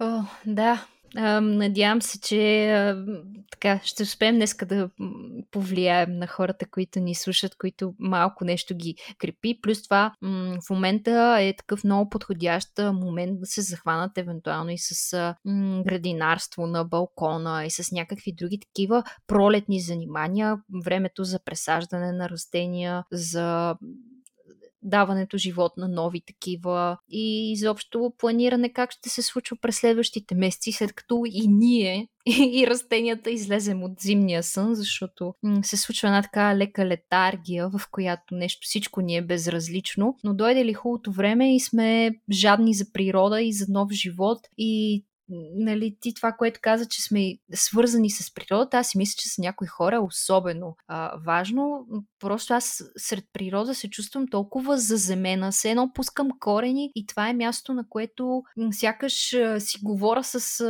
[0.02, 0.76] О, да,
[1.42, 2.96] надявам се, че
[3.52, 4.90] така ще успеем днес да
[5.52, 9.60] повлияем на хората, които ни слушат, които малко нещо ги крепи.
[9.62, 10.14] Плюс това
[10.68, 15.36] в момента е такъв много подходящ момент да се захванат евентуално и с
[15.86, 20.58] градинарство на балкона и с някакви други такива пролетни занимания.
[20.86, 23.76] Времето за пресаждане на растения, за
[24.84, 30.72] даването живот на нови такива и изобщо планиране как ще се случва през следващите месеци,
[30.72, 36.56] след като и ние и растенията излезем от зимния сън, защото се случва една така
[36.56, 41.60] лека летаргия, в която нещо всичко ни е безразлично, но дойде ли хубавото време и
[41.60, 45.04] сме жадни за природа и за нов живот и
[45.56, 49.42] нали, ти това, което каза, че сме свързани с природата, аз си мисля, че са
[49.42, 51.86] някои хора особено а, важно.
[52.20, 57.34] Просто аз сред природа се чувствам толкова заземена, все едно пускам корени и това е
[57.34, 60.64] място, на което сякаш си говоря с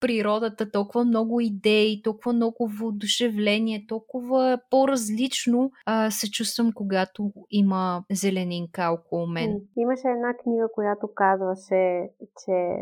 [0.00, 8.90] природата, толкова много идеи, толкова много воодушевление, толкова по-различно а, се чувствам, когато има зеленинка
[8.92, 9.60] около мен.
[9.76, 12.10] Имаше една книга, която казваше,
[12.44, 12.76] че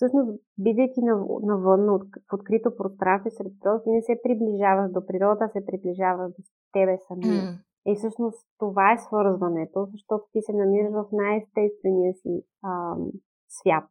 [0.00, 0.28] всъщност,
[0.58, 1.00] бидейки
[1.42, 6.42] навън, в открито пространство сред природа, ти не се приближаваш до природа, се приближаваш до
[6.72, 7.42] тебе самия.
[7.42, 7.56] Mm.
[7.86, 12.34] И всъщност това е свързването, защото ти се намираш в най-естествения си
[12.64, 13.10] ам,
[13.48, 13.90] свят.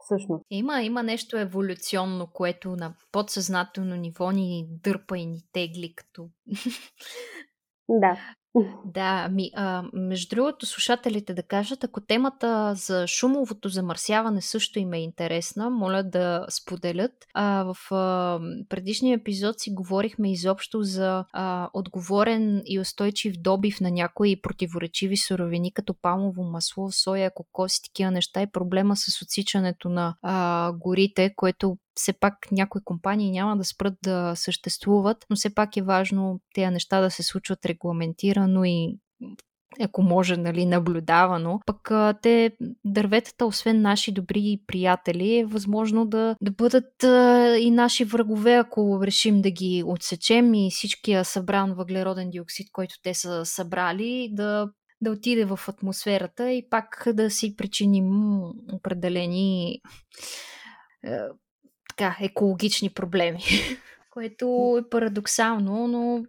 [0.00, 0.44] Всъщност.
[0.50, 6.28] Има, има нещо еволюционно, което на подсъзнателно ниво ни дърпа и ни тегли като
[7.88, 8.16] да.
[8.84, 14.92] Да, ми, а, между другото, слушателите да кажат, ако темата за шумовото замърсяване също им
[14.92, 17.12] е интересна, моля да споделят.
[17.34, 23.90] А, в а, предишния епизод си говорихме изобщо за а, отговорен и устойчив добив на
[23.90, 29.88] някои противоречиви суровини, като палмово масло, соя, кокос и такива неща и проблема с отсичането
[29.88, 35.54] на а, горите, което все пак някои компании няма да спрат да съществуват, но все
[35.54, 38.98] пак е важно тези неща да се случват регламентирано и
[39.80, 41.60] ако може, нали, наблюдавано.
[41.66, 41.90] Пък
[42.22, 42.50] те,
[42.84, 49.00] дърветата, освен наши добри приятели, е възможно да, да бъдат а, и наши врагове, ако
[49.02, 54.68] решим да ги отсечем и всичкия събран въглероден диоксид, който те са събрали, да
[55.00, 58.10] да отиде в атмосферата и пак да си причиним
[58.72, 59.80] определени
[61.88, 63.40] така, екологични проблеми.
[64.16, 66.24] Което е парадоксално, но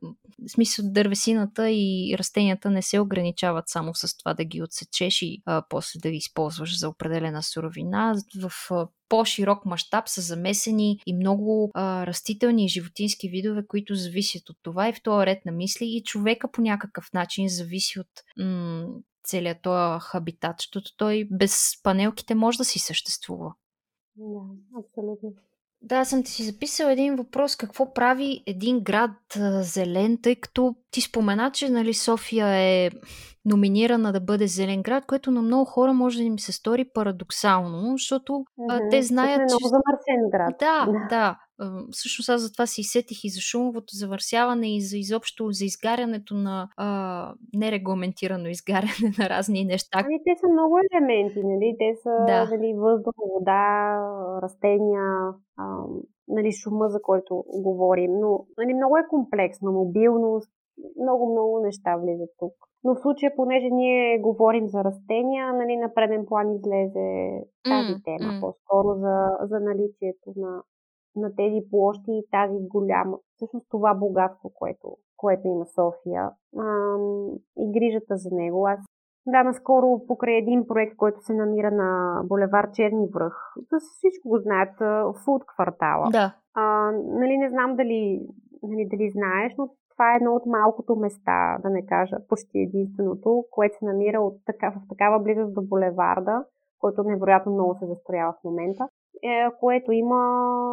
[0.47, 5.41] в смисъл дървесината и растенията не се ограничават само с това да ги отсечеш и
[5.45, 8.15] а, после да ги използваш за определена суровина.
[8.41, 14.49] В а, по-широк мащаб са замесени и много а, растителни и животински видове, които зависят
[14.49, 18.09] от това и в този ред на мисли и човека по някакъв начин зависи от
[18.37, 18.87] м-
[19.23, 23.53] целият този хабитат, защото той без панелките може да си съществува.
[24.15, 24.39] Да,
[24.79, 25.33] абсолютно.
[25.81, 27.55] Да, съм ти си записал един въпрос.
[27.55, 32.89] Какво прави един град а, зелен, тъй като ти спомена, че нали, София е
[33.45, 37.91] номинирана да бъде зелен град, което на много хора може да им се стори парадоксално,
[37.91, 38.87] защото mm-hmm.
[38.87, 39.55] а, те знаят, е че...
[39.55, 40.55] много замърсен град.
[40.59, 41.37] Да, да.
[41.91, 46.69] Всъщност аз затова си сетих и за шумовото завърсяване и за изобщо за изгарянето на
[46.77, 50.03] а, нерегламентирано изгаряне на разни неща.
[50.05, 51.75] Ами те са много елементи, нали?
[51.79, 52.45] Те са да.
[52.51, 53.99] нали, въздух, вода,
[54.43, 55.03] растения,
[55.57, 55.83] а,
[56.27, 58.11] нали, шума, за който говорим.
[58.19, 59.71] Но нали, много е комплексно.
[59.71, 60.51] Мобилност,
[61.01, 62.53] много-много неща влизат тук.
[62.83, 68.03] Но в случая, понеже ние говорим за растения, нали, на преден план излезе тази mm,
[68.03, 68.41] тема, mm.
[68.41, 70.61] по-скоро за, за наличието на,
[71.17, 77.71] на тези площи и тази голяма, всъщност това богатство, което, което има София ам, и
[77.71, 78.67] грижата за него.
[78.67, 78.79] Аз
[79.27, 83.53] да, наскоро покрай един проект, който се намира на булевар Черни връх.
[83.71, 84.75] Да всичко го знаят,
[85.25, 86.09] фуд квартала.
[86.11, 86.35] Да.
[86.53, 88.27] А, нали, не знам дали,
[88.63, 93.43] нали, дали знаеш, но това е едно от малкото места, да не кажа почти единственото,
[93.51, 96.45] което се намира от така, в такава близост до булеварда,
[96.79, 98.87] който невероятно много се застроява в момента,
[99.59, 100.19] което има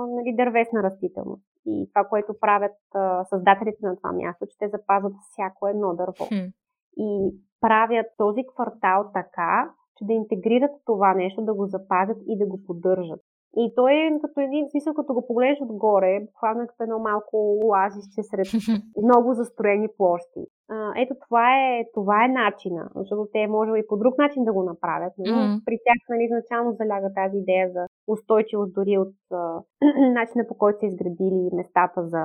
[0.07, 1.45] нали, дървесна растителност.
[1.67, 6.25] И това, което правят а, създателите на това място, че те запазват всяко едно дърво.
[6.29, 6.49] Хм.
[6.97, 12.47] И правят този квартал така, че да интегрират това нещо, да го запазят и да
[12.47, 13.21] го поддържат.
[13.57, 18.23] И той е като един смисъл, като го погледнеш отгоре, буквално като едно малко лазище
[18.23, 18.47] сред
[19.05, 20.43] много застроени площи.
[20.71, 24.53] А, ето това е, това е начина, защото те може и по друг начин да
[24.53, 25.65] го направят, но mm-hmm.
[25.65, 29.61] при тях нали, изначално заляга тази идея за устойчивост дори от а,
[30.21, 32.25] начина по който са изградили местата за,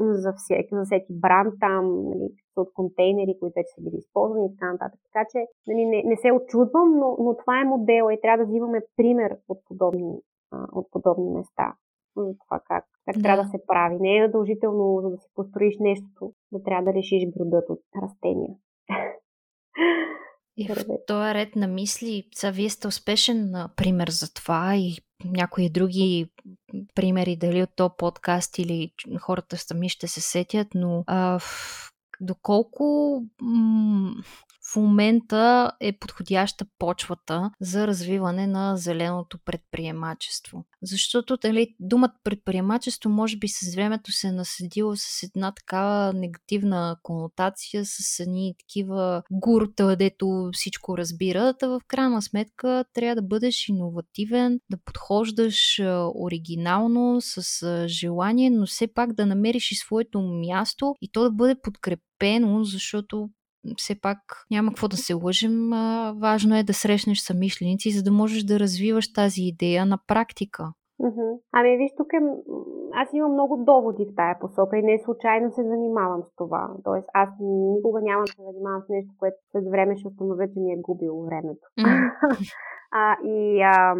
[0.00, 4.52] за, всеки, за всеки бранд там, нали, от контейнери, които вече са били използвани и
[4.54, 5.00] така нататък.
[5.12, 5.38] Така че
[5.68, 9.36] нали, не, не се очудвам, но, но това е модела и трябва да взимаме пример
[9.48, 10.18] от подобни
[10.52, 11.74] от подобни места.
[12.16, 13.22] За това как, как да.
[13.22, 13.96] трябва да се прави.
[14.00, 18.54] Не е задължително, за да си построиш нещо, да трябва да решиш градът от растения.
[20.60, 20.76] И в
[21.06, 26.30] този ред на мисли, са вие сте успешен пример за това и някои други
[26.94, 31.40] примери, дали от то подкаст или хората сами ще се сетят, но а,
[32.20, 34.14] доколко м-
[34.72, 40.64] в момента е подходяща почвата за развиване на зеленото предприемачество.
[40.82, 46.96] Защото дали, думата предприемачество може би с времето се е наследила с една такава негативна
[47.02, 53.68] конотация, с едни такива гурта, дето всичко разбират, а в крайна сметка трябва да бъдеш
[53.68, 55.80] иновативен, да подхождаш
[56.14, 61.60] оригинално, с желание, но все пак да намериш и своето място и то да бъде
[61.62, 63.30] подкрепено, защото
[63.76, 64.18] все пак
[64.50, 65.70] няма какво да се лъжим.
[66.20, 70.72] Важно е да срещнеш самишленици, за да можеш да развиваш тази идея на практика.
[71.52, 72.20] Ами виж, тук е...
[72.92, 76.70] аз имам много доводи в тая посока и не случайно се занимавам с това.
[76.84, 80.60] Тоест аз никога няма да се занимавам с нещо, което след време ще установя, че
[80.60, 81.66] ми е губило времето.
[82.90, 83.94] А, и а,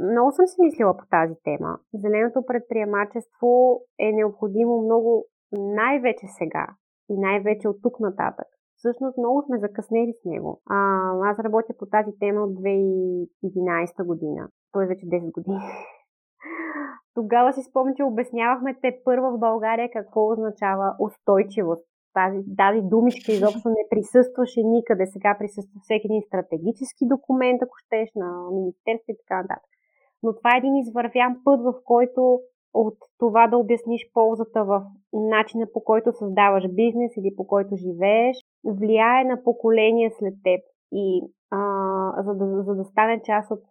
[0.00, 1.78] много съм си мислила по тази тема.
[1.94, 6.66] Зеленото предприемачество е необходимо много най-вече сега
[7.10, 8.46] и най-вече от тук нататък.
[8.80, 10.60] Всъщност много сме закъснели с него.
[10.70, 10.78] А,
[11.30, 14.86] аз работя по тази тема от 2011 година, т.е.
[14.86, 15.58] вече 10 години.
[17.14, 21.84] Тогава си спомням, че обяснявахме те първа в България какво означава устойчивост.
[22.14, 25.06] Тази, тази думичка изобщо не присъстваше никъде.
[25.06, 28.28] Сега присъства всеки един стратегически документ, ако щеш, на
[28.58, 29.70] министерство и така нататък.
[30.22, 32.40] Но това е един извървян път, в който
[32.74, 38.36] от това да обясниш ползата в начина по който създаваш бизнес или по който живееш,
[38.64, 40.60] влияе на поколения след теб.
[40.92, 43.62] И а, за, да, за да стане част от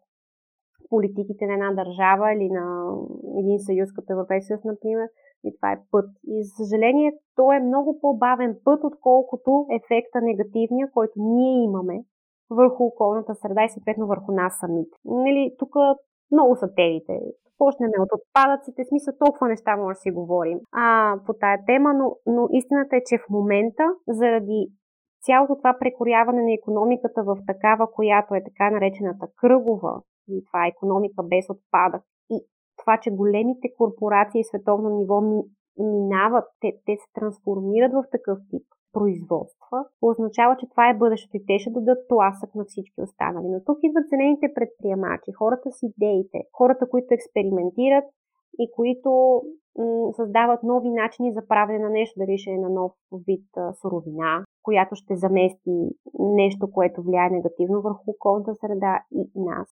[0.89, 2.95] политиките на една държава или на
[3.39, 5.07] един съюз като Европейски съюз, например,
[5.43, 6.09] и това е път.
[6.27, 12.03] И за съжаление, то е много по-бавен път, отколкото ефекта негативния, който ние имаме
[12.49, 14.97] върху околната среда и съответно върху нас самите.
[15.05, 15.75] Нали, тук
[16.31, 17.19] много са темите.
[17.57, 22.15] Почнем от отпадъците, смисъл толкова неща може да си говорим а, по тая тема, но,
[22.25, 24.71] но истината е, че в момента, заради
[25.21, 30.69] цялото това прекоряване на економиката в такава, която е така наречената кръгова, и това е
[30.69, 32.45] економика без отпадък, и
[32.77, 35.21] това, че големите корпорации световно ниво
[35.79, 38.63] минават, те, те се трансформират в такъв тип
[38.93, 43.47] производства, означава, че това е бъдещето и те ще дадат тласък на всички останали.
[43.47, 48.05] Но тук идват зелените предприемачи, хората с идеите, хората, които експериментират
[48.59, 49.41] и които
[49.77, 52.91] м- създават нови начини за правене на нещо, дали ще е на нов
[53.27, 55.75] вид а, суровина, която ще замести
[56.19, 59.67] нещо, което влияе негативно върху околната среда и нас.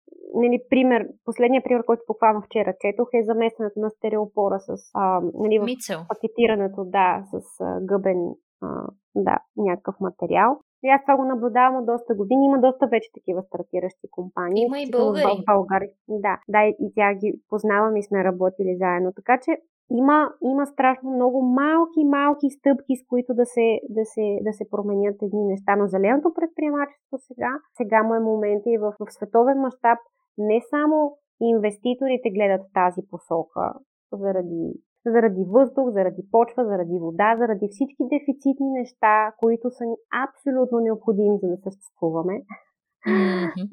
[0.42, 5.60] Нали, пример, последният пример, който буквално вчера четох е заместването на стереопора с а, нали,
[5.60, 5.66] в
[6.10, 8.20] пакетирането, да, с а, гъбен
[8.62, 8.68] а,
[9.16, 10.50] да, някакъв материал.
[10.84, 12.46] И аз това го наблюдавам от доста години.
[12.46, 14.64] Има доста вече такива стартиращи компании.
[14.66, 15.24] Има и българи.
[15.24, 15.94] В България.
[16.08, 19.10] Да, да, и тя ги познавам и сме работили заедно.
[19.20, 19.52] Така че
[19.92, 24.70] има, има страшно много малки, малки стъпки, с които да се, да се, да се
[24.70, 25.76] променят едни неща.
[25.76, 30.00] Но зеленото предприемачество сега, сега му е момент и в, в световен мащаб
[30.38, 33.74] не само инвеститорите гледат тази посока
[34.14, 34.74] заради
[35.06, 41.38] заради въздух, заради почва, заради вода, заради всички дефицитни неща, които са ни абсолютно необходими,
[41.42, 42.42] за да съществуваме.
[43.08, 43.68] Mm-hmm.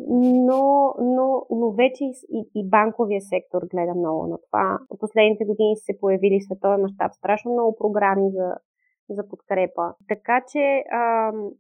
[0.47, 4.79] Но, но, но вече и, и банковия сектор гледа много на това.
[4.95, 8.55] В последните години се появили световен мащаб страшно много програми за,
[9.09, 9.95] за подкрепа.
[10.09, 11.51] Така че ам,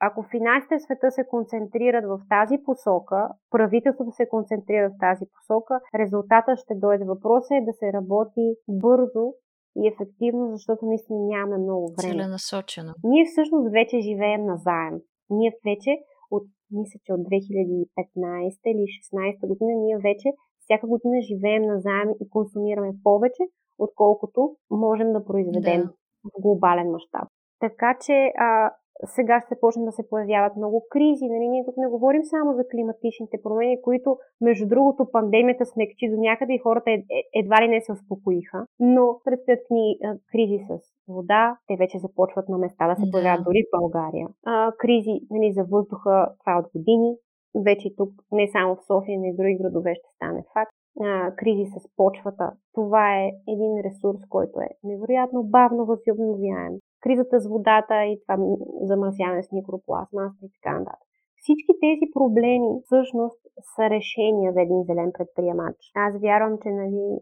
[0.00, 5.80] ако финансите в света се концентрират в тази посока, правителството се концентрира в тази посока,
[5.94, 7.04] резултата ще дойде.
[7.04, 9.34] Въпросът е да се работи бързо
[9.76, 12.12] и ефективно, защото наистина нямаме много време.
[12.12, 12.92] Целенасочено.
[13.04, 15.00] Ние всъщност вече живеем на заем.
[15.30, 15.90] Ние вече
[16.30, 16.42] от,
[16.72, 22.30] мисля, че от 2015 или 16 година, ние вече всяка година живеем на заем и
[22.30, 23.42] консумираме повече,
[23.78, 25.92] отколкото можем да произведем да.
[26.24, 27.28] в глобален мащаб.
[27.60, 28.70] Така че а,
[29.04, 31.28] сега ще почнат да се появяват много кризи.
[31.28, 31.48] Нали?
[31.48, 36.52] Ние тук не говорим само за климатичните промени, които, между другото, пандемията смекчи до някъде
[36.54, 38.66] и хората ед, едва ли не се успокоиха.
[38.80, 39.98] Но предстоят ни
[40.32, 40.78] кризи с
[41.08, 44.28] вода, те вече започват на места да се появяват дори в България.
[44.46, 47.16] А, кризи нали, за въздуха, това е от години.
[47.54, 51.34] Вече тук, не само в София, но и в други градове ще стане факт а,
[51.36, 52.52] кризи с почвата.
[52.74, 56.74] Това е един ресурс, който е невероятно бавно възобновяем.
[57.00, 58.36] Кризата с водата и това
[58.82, 61.08] замърсяване с микропластмаса и така нататък.
[61.42, 63.40] Всички тези проблеми всъщност
[63.74, 65.76] са решения за един зелен предприемач.
[65.94, 67.18] Аз вярвам, че нали,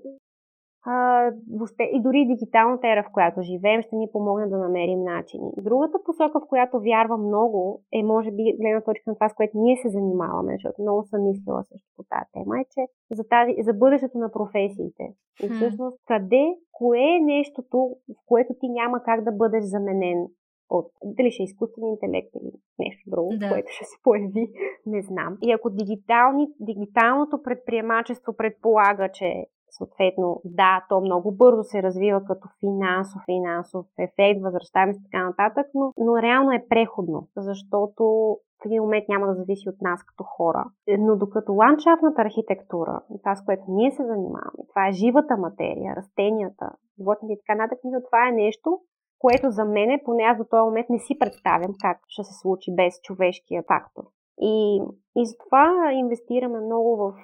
[0.86, 1.24] а,
[1.58, 5.50] въобще и дори дигиталната ера, в която живеем, ще ни помогне да намерим начини.
[5.56, 9.58] Другата посока, в която вярвам много, е може би гледна точка на това, с което
[9.58, 13.52] ние се занимаваме, защото много съм мислила също по тази тема, е, че за, тази,
[13.62, 15.04] за бъдещето на професиите.
[15.42, 17.78] И всъщност къде, кое е нещото,
[18.08, 20.26] в което ти няма как да бъдеш заменен
[20.70, 23.48] от дали ще е изкуствен интелект или нещо друго, да.
[23.48, 24.52] което ще се появи,
[24.86, 25.38] не знам.
[25.42, 32.48] И ако дигитални, дигиталното предприемачество предполага, че съответно, да, то много бързо се развива като
[32.60, 38.82] финансов, финансов ефект, възвръщаемост и така нататък, но, но реално е преходно, защото в един
[38.82, 40.64] момент няма да зависи от нас като хора.
[40.98, 46.70] Но докато ландшафтната архитектура, това с което ние се занимаваме, това е живата материя, растенията,
[46.98, 48.80] животните и така нататък, това е нещо,
[49.18, 52.74] което за мен, поне аз до този момент не си представям как ще се случи
[52.74, 54.02] без човешкия фактор.
[54.40, 54.82] И,
[55.16, 57.14] и затова инвестираме много в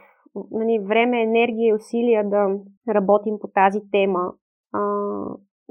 [0.51, 2.59] нали, време, енергия и усилия да
[2.95, 4.33] работим по тази тема
[4.73, 4.81] а,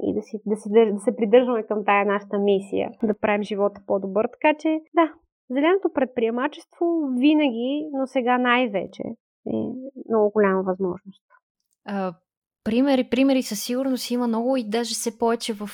[0.02, 3.80] и да, си, да, си, да се придържаме към тая нашата мисия, да правим живота
[3.86, 4.28] по-добър.
[4.32, 5.14] Така че, да,
[5.50, 6.86] зеленото предприемачество
[7.18, 9.02] винаги, но сега най-вече
[9.46, 9.56] е
[10.08, 11.24] много голяма възможност.
[12.66, 15.70] Примери, примери със сигурност има много и даже все повече в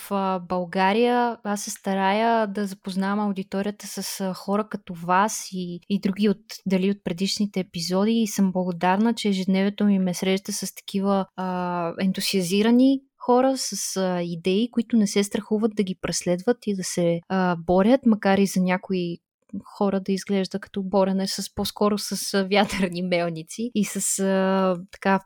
[0.48, 1.36] България.
[1.44, 6.90] Аз се старая да запознавам аудиторията с хора като вас и, и други от, дали
[6.90, 13.00] от предишните епизоди и съм благодарна, че ежедневието ми ме среща с такива а, ентусиазирани
[13.18, 17.56] хора с а, идеи, които не се страхуват да ги преследват и да се а,
[17.56, 19.18] борят, макар и за някои
[19.64, 25.20] хора да изглежда като борене с по-скоро с вятърни мелници и с а, така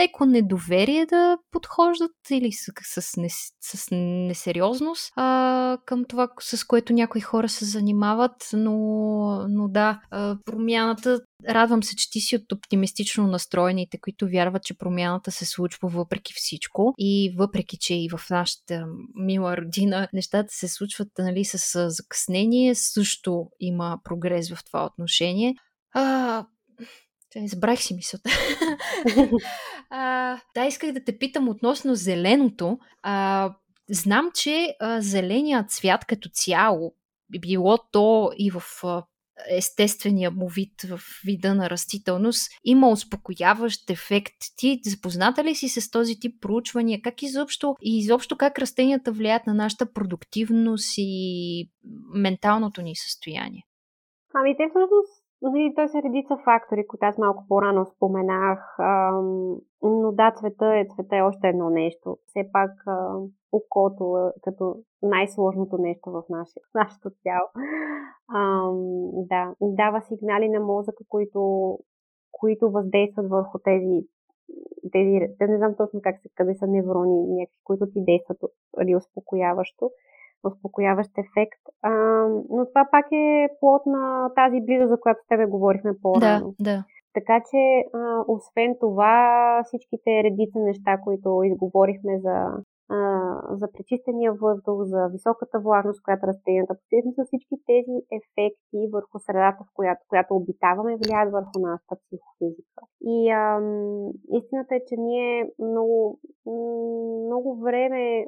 [0.00, 3.28] леко недоверие да подхождат или с, с, не,
[3.60, 8.76] с несериозност а, към това, с което някои хора се занимават, но,
[9.48, 14.78] но да, а, промяната Радвам се, че ти си от оптимистично настроените, които вярват, че
[14.78, 20.68] промяната се случва въпреки всичко и въпреки, че и в нашата мила родина нещата се
[20.68, 25.54] случват нали, с закъснение, също има прогрес в това отношение.
[25.94, 26.46] А,
[27.34, 28.30] Избрах си мисълта.
[29.90, 32.78] а, да, исках да те питам относно зеленото.
[33.02, 33.54] А,
[33.90, 36.94] знам, че а, зеленият цвят като цяло,
[37.40, 39.02] било то и в а,
[39.50, 44.34] естествения му вид, в вида на растителност, има успокояващ ефект.
[44.56, 47.00] Ти запозната ли си с този тип проучвания?
[47.02, 51.70] Как изобщо и изобщо как растенията влияят на нашата продуктивност и
[52.14, 53.62] менталното ни състояние?
[54.34, 58.78] Ами те всъщност Нали, той са редица фактори, които аз малко по-рано споменах.
[58.78, 62.18] Ам, но да, цвета е, цвета е още едно нещо.
[62.26, 63.18] Все пак а,
[63.52, 67.48] окото е като най-сложното нещо в, наше, нашето тяло.
[68.34, 68.76] Ам,
[69.12, 71.78] да, дава сигнали на мозъка, които,
[72.32, 74.06] които въздействат върху тези
[74.92, 75.10] тези,
[75.40, 78.38] не знам точно как се, къде са неврони, някакви, които ти действат
[78.82, 79.90] или успокояващо
[80.46, 81.62] успокояващ ефект.
[81.82, 81.90] А,
[82.50, 86.54] но това пак е плод на тази близост, за която с тебе говорихме по-рано.
[86.60, 86.84] Да, да.
[87.16, 87.62] Така че,
[87.94, 89.14] а, освен това,
[89.64, 92.36] всичките редица неща, които изговорихме за,
[92.88, 92.98] а,
[93.50, 99.64] за пречистения въздух, за високата влажност, която растенията постигат, са всички тези ефекти върху средата,
[99.64, 102.82] в която, която обитаваме, влияят върху нашата психофизика.
[103.00, 103.60] И а,
[104.38, 106.18] истината е, че ние много,
[107.26, 108.26] много време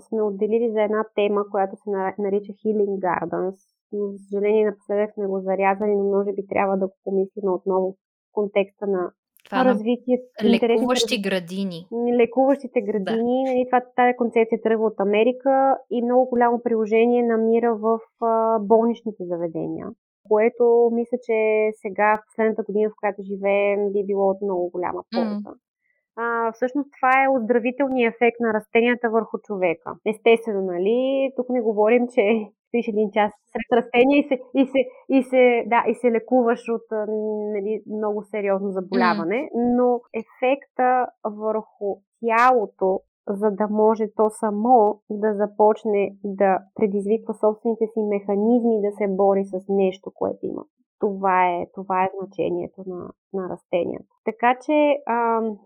[0.00, 3.56] сме отделили за една тема, която се нарича Healing Gardens.
[3.92, 7.92] Но, за съжаление, напоследък сме го зарязали, но може би трябва да го помислим отново
[7.92, 7.96] в
[8.32, 9.10] контекста на
[9.44, 10.22] това развитие.
[10.44, 11.86] Лекуващи градини.
[12.16, 13.44] Лекуващите градини.
[13.44, 13.50] Да.
[13.50, 19.24] Нали, това, тази концепция тръгва от Америка и много голямо приложение намира в а, болничните
[19.24, 19.86] заведения
[20.28, 25.02] което мисля, че сега, в последната година, в която живеем, би било от много голяма
[25.14, 25.50] полза.
[25.50, 25.65] Mm
[26.16, 29.94] а, всъщност това е оздравителният ефект на растенията върху човека.
[30.06, 31.32] Естествено, нали?
[31.36, 32.22] Тук не говорим, че
[32.68, 36.68] стоиш един час сред растения и се, и се, и се, да, и се лекуваш
[36.68, 36.86] от
[37.54, 46.16] нали, много сериозно заболяване, но ефекта върху тялото, за да може то само да започне
[46.24, 50.64] да предизвиква собствените си механизми да се бори с нещо, което има.
[51.00, 54.06] Това е, това е значението на, на растенията.
[54.24, 55.58] Така че ам,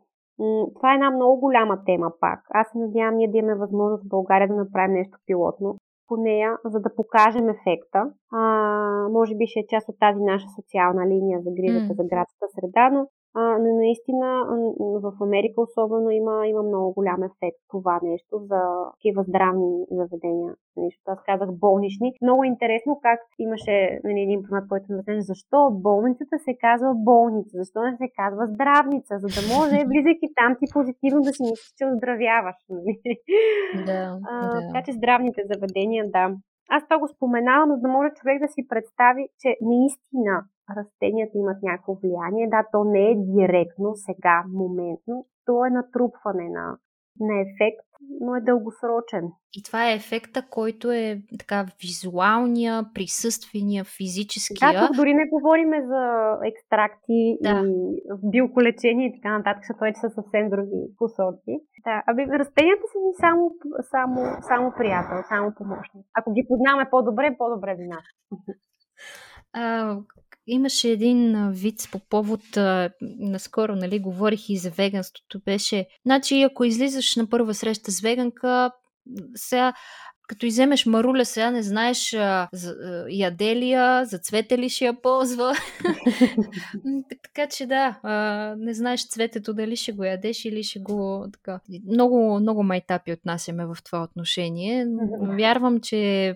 [0.74, 2.40] това е една много голяма тема пак.
[2.50, 5.76] Аз се надявам ние да имаме възможност в България да направим нещо пилотно
[6.08, 8.00] по нея, за да покажем ефекта.
[8.32, 8.42] А,
[9.10, 11.96] може би ще е част от тази наша социална линия за грижата mm.
[11.96, 14.44] за градската среда, но а, но наистина
[14.78, 18.60] в Америка особено има, има много голям ефект това нещо за
[18.92, 20.54] такива здравни заведения.
[20.76, 22.12] Нещо, аз казах болнични.
[22.22, 27.82] Много интересно как имаше нали, един понад, който ме защо болницата се казва болница, защо
[27.82, 31.86] не се казва здравница, за да може, влизайки там, ти позитивно да си мислиш, че
[31.86, 32.56] оздравяваш.
[32.70, 33.00] Нали?
[33.86, 34.60] Да, а, да.
[34.66, 36.34] Така че здравните заведения, да.
[36.70, 40.34] Аз това го споменавам, за да може човек да си представи, че наистина
[40.76, 42.48] растенията имат някакво влияние.
[42.48, 45.26] Да, то не е директно, сега, моментно.
[45.46, 46.76] То е натрупване на,
[47.20, 47.90] на ефект,
[48.20, 49.24] но е дългосрочен.
[49.58, 54.72] И това е ефекта, който е така визуалния, присъствения, физическия.
[54.72, 56.04] Да, тук дори не говорим за
[56.50, 57.62] екстракти да.
[57.66, 61.54] и биоколечение и така нататък, защото това са съвсем други посоки.
[61.84, 63.42] Да, аби растенията са ни само,
[63.90, 64.16] само,
[64.48, 66.06] само приятел, само помощник.
[66.14, 68.04] Ако ги познаваме по-добре, по-добре за нас.
[69.52, 69.96] А,
[70.50, 76.64] имаше един вид по повод, а, наскоро, нали, говорих и за веганството, беше, значи, ако
[76.64, 78.70] излизаш на първа среща с веганка,
[79.34, 79.72] сега
[80.30, 84.68] като иземеш маруля, сега не знаеш а, за, а, яде ли я, за цвете ли
[84.68, 85.54] ще я ползва.
[87.22, 88.14] така че да, а,
[88.58, 91.26] не знаеш цветето дали ще го ядеш или ще го...
[91.32, 91.60] Така.
[91.90, 94.86] Много, много майтапи отнасяме в това отношение.
[95.38, 96.34] Вярвам, че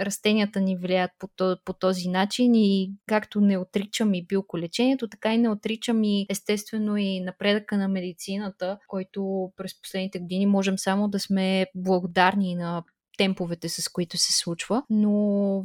[0.00, 1.28] растенията ни влияят по,
[1.64, 6.96] по този начин и както не отричам и билколечението, така и не отричам и естествено
[6.96, 12.82] и напредъка на медицината, който през последните години можем само да сме благодарни на
[13.18, 14.82] темповете, с които се случва.
[14.90, 15.12] Но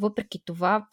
[0.02, 0.88] въпреки това,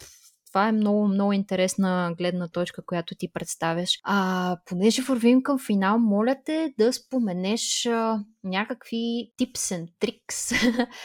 [0.51, 3.89] това е много, много интересна гледна точка, която ти представяш.
[4.03, 10.55] А понеже вървим към финал, моля те да споменеш а, някакви tips and tricks,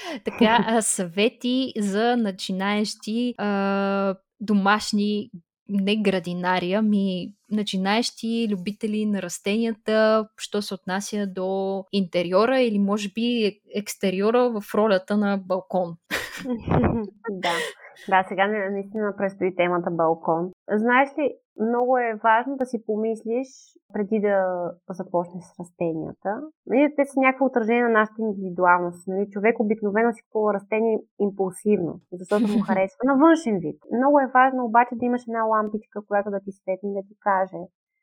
[0.24, 5.30] така, а, съвети за начинаещи а, домашни
[5.68, 13.58] не градинари, ами начинаещи любители на растенията, що се отнася до интериора или може би
[13.76, 15.96] екстериора в ролята на балкон.
[17.30, 17.52] да.
[18.08, 20.50] Да, сега наистина предстои темата балкон.
[20.72, 23.48] Знаеш ли, много е важно да си помислиш
[23.92, 24.38] преди да
[24.90, 26.30] започнеш с растенията.
[26.66, 29.08] Нали, те са някакво отражение на нашата индивидуалност.
[29.08, 33.78] Нали, човек обикновено си купува растение импулсивно, защото му харесва на външен вид.
[33.98, 37.14] Много е важно обаче да имаш една лампичка, която да ти светне и да ти
[37.20, 37.60] каже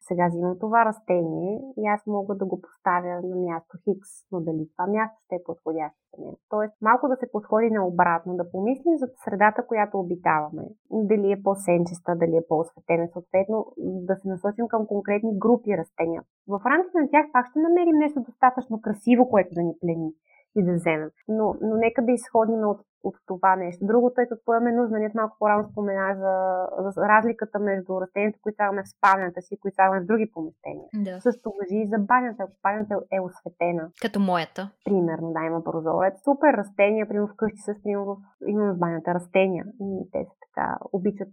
[0.07, 4.69] сега взимам това растение и аз мога да го поставя на място Хикс, но дали
[4.71, 6.39] това място ще е подходящо за него.
[6.49, 10.63] Тоест, малко да се подходи наобратно, да помислим за средата, която обитаваме.
[10.91, 16.21] Дали е по-сенчеста, дали е по-осветена, съответно да се насочим към конкретни групи растения.
[16.47, 20.11] В рамките на тях пак ще намерим нещо достатъчно красиво, което да ни плени
[20.55, 21.09] и да вземем.
[21.27, 23.85] Но, но нека да изходим от, от това нещо.
[23.85, 24.99] Другото е какво имаме нужда.
[24.99, 29.57] Ние малко по-рано спомена за, за разликата между растенията, които слагаме в спалнята си и
[29.57, 30.87] които слагаме в други помещения.
[30.93, 31.21] Да.
[31.21, 32.43] Също въжи и за банята.
[32.43, 33.89] Ако банята е осветена.
[34.01, 34.69] Като моята.
[34.85, 36.23] Примерно, да, има прозорец.
[36.23, 39.65] Супер растения, примерно вкъщи също имам в, имаме в банята растения.
[39.81, 41.29] И те са така, обичат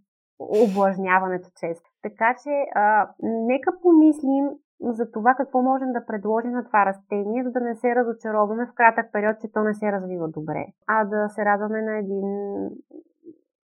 [0.64, 1.90] увлажняването често.
[2.02, 4.44] Така че, а, нека помислим
[4.80, 8.74] за това какво можем да предложим на това растение, за да не се разочароваме в
[8.74, 12.28] кратък период, че то не се развива добре, а да се радваме на един,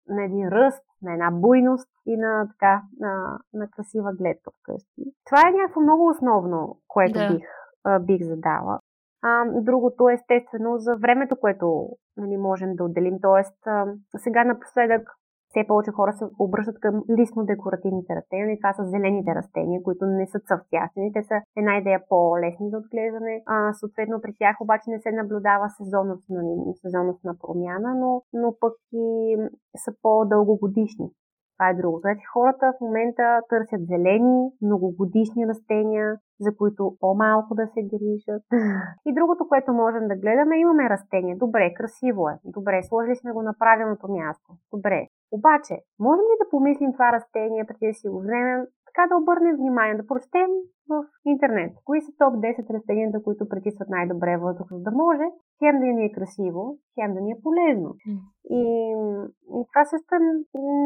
[0.09, 5.03] на един ръст, на една буйност и на, така, на, на красива гледка вкъщи.
[5.25, 7.27] Това е някакво много основно, което да.
[7.33, 7.45] бих,
[8.05, 8.79] бих задала.
[9.21, 13.17] А, другото е естествено за времето, което нали, можем да отделим.
[13.21, 13.85] Тоест, а,
[14.17, 15.09] сега напоследък
[15.53, 18.53] все повече хора се обръщат към лисно-декоративните растения.
[18.53, 21.11] И това са зелените растения, които не са цъфтящи.
[21.13, 23.43] Те са една идея по-лесни за отглеждане.
[23.45, 26.41] А, съответно, при тях обаче не се наблюдава сезонност на,
[26.81, 29.37] сезонност на промяна, но, но пък и
[29.83, 31.07] са по-дългогодишни.
[31.57, 31.97] Това е друго.
[31.99, 38.43] Значи хората в момента търсят зелени, многогодишни растения, за които по-малко да се грижат.
[39.07, 41.35] И другото, което можем да гледаме, имаме растение.
[41.35, 42.35] Добре, красиво е.
[42.45, 44.49] Добре, сложили сме го на правилното място.
[44.73, 45.07] Добре.
[45.31, 49.55] Обаче, можем ли да помислим това растение, преди да си го вземем, така да обърнем
[49.55, 50.49] внимание, да прочетем
[50.89, 50.93] в
[51.25, 51.73] интернет.
[51.85, 55.25] Кои са топ 10 растенията, които притисват най-добре въздух, за да може
[55.59, 57.89] хем да ни е красиво, хем да ни е полезно.
[58.59, 58.61] И,
[59.57, 60.13] и това също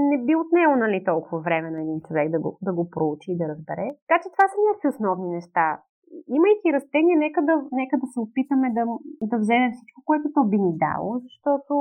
[0.10, 3.38] не би отнело нали, толкова време на един човек да го, да го проучи и
[3.38, 3.88] да разбере.
[4.08, 5.68] Така че това са някакви основни неща.
[6.28, 8.84] Имайки растения, нека да, нека да се опитаме да,
[9.22, 11.74] да вземем всичко, което то би ни дало, защото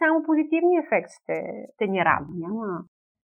[0.00, 1.36] само позитивният ефект ще,
[1.74, 2.32] ще ни радва.
[2.44, 2.66] Няма,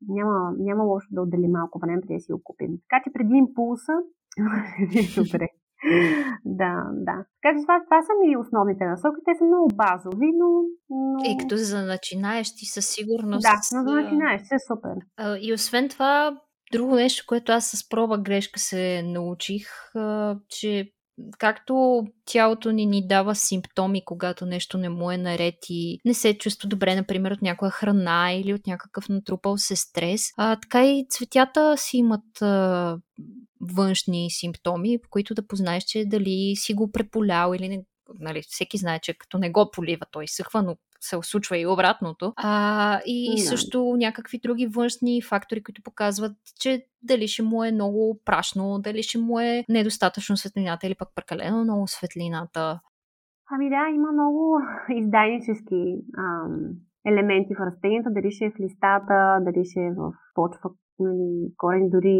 [0.08, 2.70] няма, няма лошо да отдели малко време преди да си го купим.
[2.88, 3.92] Така че преди импулса,
[5.16, 5.48] добре.
[6.44, 7.24] да, да.
[7.42, 9.20] Така че това, това са ми основните насоки.
[9.24, 10.48] Те са много базови, но...
[10.90, 11.18] но...
[11.30, 13.42] И като за начинаещи със сигурност...
[13.42, 14.96] Да, но за начинаещи е супер.
[15.40, 16.40] И освен това,
[16.72, 19.66] друго нещо, което аз с проба грешка се научих,
[20.48, 20.92] че
[21.38, 26.38] както тялото ни ни дава симптоми, когато нещо не му е наред и не се
[26.38, 31.06] чувства добре, например, от някоя храна или от някакъв натрупал се стрес, а, така и
[31.10, 32.98] цветята си имат а,
[33.60, 37.84] външни симптоми, по които да познаеш, че дали си го преполял или не.
[38.20, 42.32] Нали, всеки знае, че като не го полива, той съхва, но се случва и обратното.
[42.36, 43.48] А, и yeah.
[43.48, 49.02] също някакви други външни фактори, които показват, че дали ще му е много прашно, дали
[49.02, 52.80] ще му е недостатъчно светлината или пък прекалено много светлината.
[53.50, 54.58] Ами да, има много
[55.00, 55.80] издайнически
[56.18, 56.52] ам,
[57.06, 61.90] елементи в растенията, дали ще е в листата, дали ще е в почва, нали, корен,
[61.90, 62.16] дори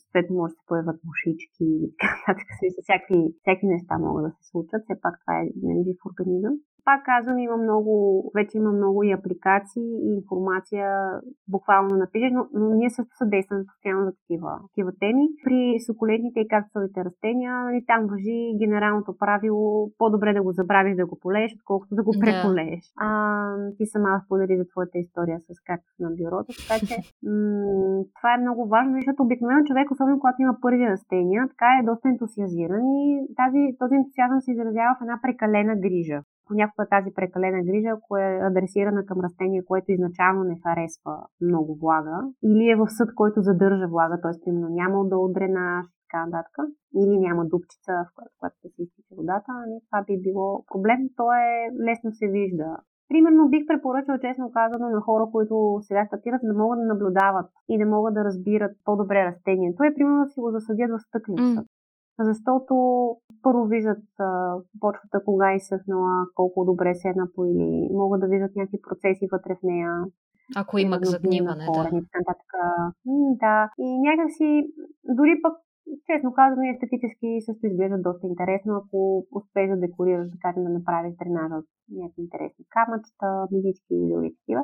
[0.00, 2.34] съответно може да се появят мушички и така
[2.82, 4.82] всякакви, всякакви неща могат да се случат.
[4.84, 6.54] Все пак това е нали, жив организъм.
[6.84, 7.92] Пак казвам, има много,
[8.34, 10.86] вече има много и апликации и информация
[11.48, 15.24] буквално напишеш, но, но ние също съдействаме постоянно за такива, такива теми.
[15.44, 21.06] При сукулентните и кактусовите растения, нали, там въжи генералното правило по-добре да го забравиш да
[21.06, 22.82] го полееш, отколкото да го преполееш.
[22.84, 23.04] Да.
[23.06, 23.08] А,
[23.76, 28.42] ти сама сподели за твоята история с кактус на бюрото, така че м- това е
[28.44, 33.04] много важно, защото обикновено човек, особено когато има първи растения, така е доста ентусиазиран и
[33.40, 36.18] тази, този ентусиазъм се изразява в една прекалена грижа.
[36.50, 41.14] Понякога тази прекалена грижа, ако е адресирана към растение, което изначално не харесва
[41.48, 42.16] много влага,
[42.50, 44.34] или е в съд, който задържа влага, т.е.
[44.44, 46.54] примерно няма да дренаж така нататък,
[47.00, 49.76] или няма дупчица, в която, която да се изтича водата, нали?
[49.88, 51.00] това би било проблем.
[51.16, 51.48] То е
[51.86, 52.68] лесно се вижда
[53.10, 57.78] Примерно бих препоръчал, честно казано, на хора, които сега стартират, да могат да наблюдават и
[57.78, 59.82] да могат да разбират по-добре растението.
[59.82, 61.60] Е, примерно, да си го засадят в стъклица.
[61.60, 61.66] Mm.
[62.18, 62.74] Защото
[63.42, 68.56] първо виждат а, почвата кога е изсъхнала, колко добре се е напоили, могат да виждат
[68.56, 70.04] някакви процеси вътре в нея.
[70.56, 71.88] Ако има загниване, да.
[71.92, 72.92] И така,
[73.40, 73.70] да.
[73.78, 74.72] И някакси,
[75.04, 75.52] дори пък
[76.08, 78.98] честно казано, естетически също изглежда доста интересно, ако
[79.38, 81.68] успееш да декорираш, да кажем, да направиш дренажа от
[82.00, 84.62] някакви интересни камъчета, мигички и други такива.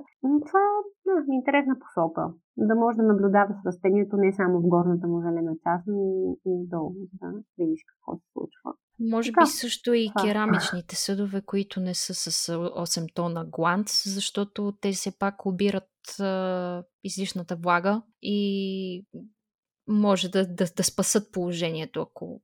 [0.49, 0.73] Това е
[1.07, 2.23] да, интересна посока.
[2.57, 6.17] Да можеш да наблюдаваш растението не само в горната му зелена част, но и,
[6.51, 8.69] и долу, да видиш какво се случва.
[9.01, 9.41] Може така.
[9.41, 15.19] би също и керамичните съдове, които не са с 8 тона гланц, защото те все
[15.19, 15.91] пак обират
[17.05, 19.07] излишната влага и
[19.89, 22.41] може да, да, да спасат положението, ако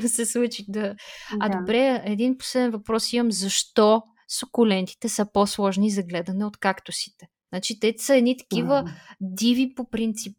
[0.06, 0.80] се случи да...
[0.80, 0.96] да.
[1.40, 3.32] А добре, един последен въпрос имам.
[3.32, 7.28] Защо сукулентите са по-сложни за гледане от кактусите?
[7.52, 8.92] Значи те са едни такива wow.
[9.20, 10.36] диви по принцип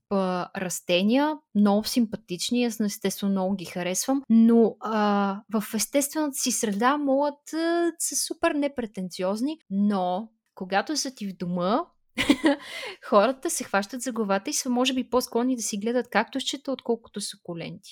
[0.57, 7.53] растения, много симпатични, аз естествено много ги харесвам, но а, в естествената си среда могат
[7.53, 11.81] а, са супер непретенциозни, но когато са ти в дома,
[13.09, 16.71] хората се хващат за главата и са може би по-склонни да си гледат както счета,
[16.71, 17.91] отколкото сукуленти.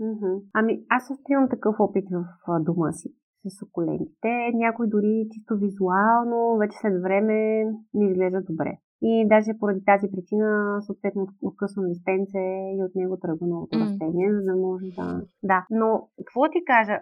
[0.00, 0.42] Mm-hmm.
[0.54, 4.30] Ами аз също имам такъв опит в дома си с сукулентите.
[4.54, 8.78] Някои дори чисто визуално, вече след време не изглеждат добре.
[9.02, 12.44] И даже поради тази причина, съответно, откъсвам листенце
[12.76, 13.82] и от него тръгва новото mm.
[13.82, 15.22] растение, за да може да...
[15.42, 16.96] Да, но какво ти кажа?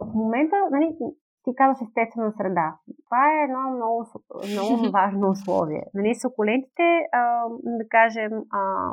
[0.00, 0.96] В момента, нали,
[1.48, 2.76] ти казваш естествена среда.
[3.04, 4.06] Това е едно много,
[4.52, 5.82] много важно условие.
[5.94, 8.92] Нали, сукулентите, а, да кажем, а,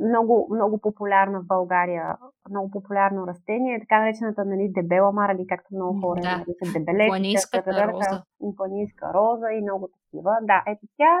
[0.00, 2.16] много, много популярна в България,
[2.50, 6.30] много популярно растение, така наречената нали, дебела мара, или както много хора да.
[6.30, 8.22] наричат дебелечка, планинската роза.
[8.56, 10.32] планинска роза и много такива.
[10.42, 11.12] Да, ето тя,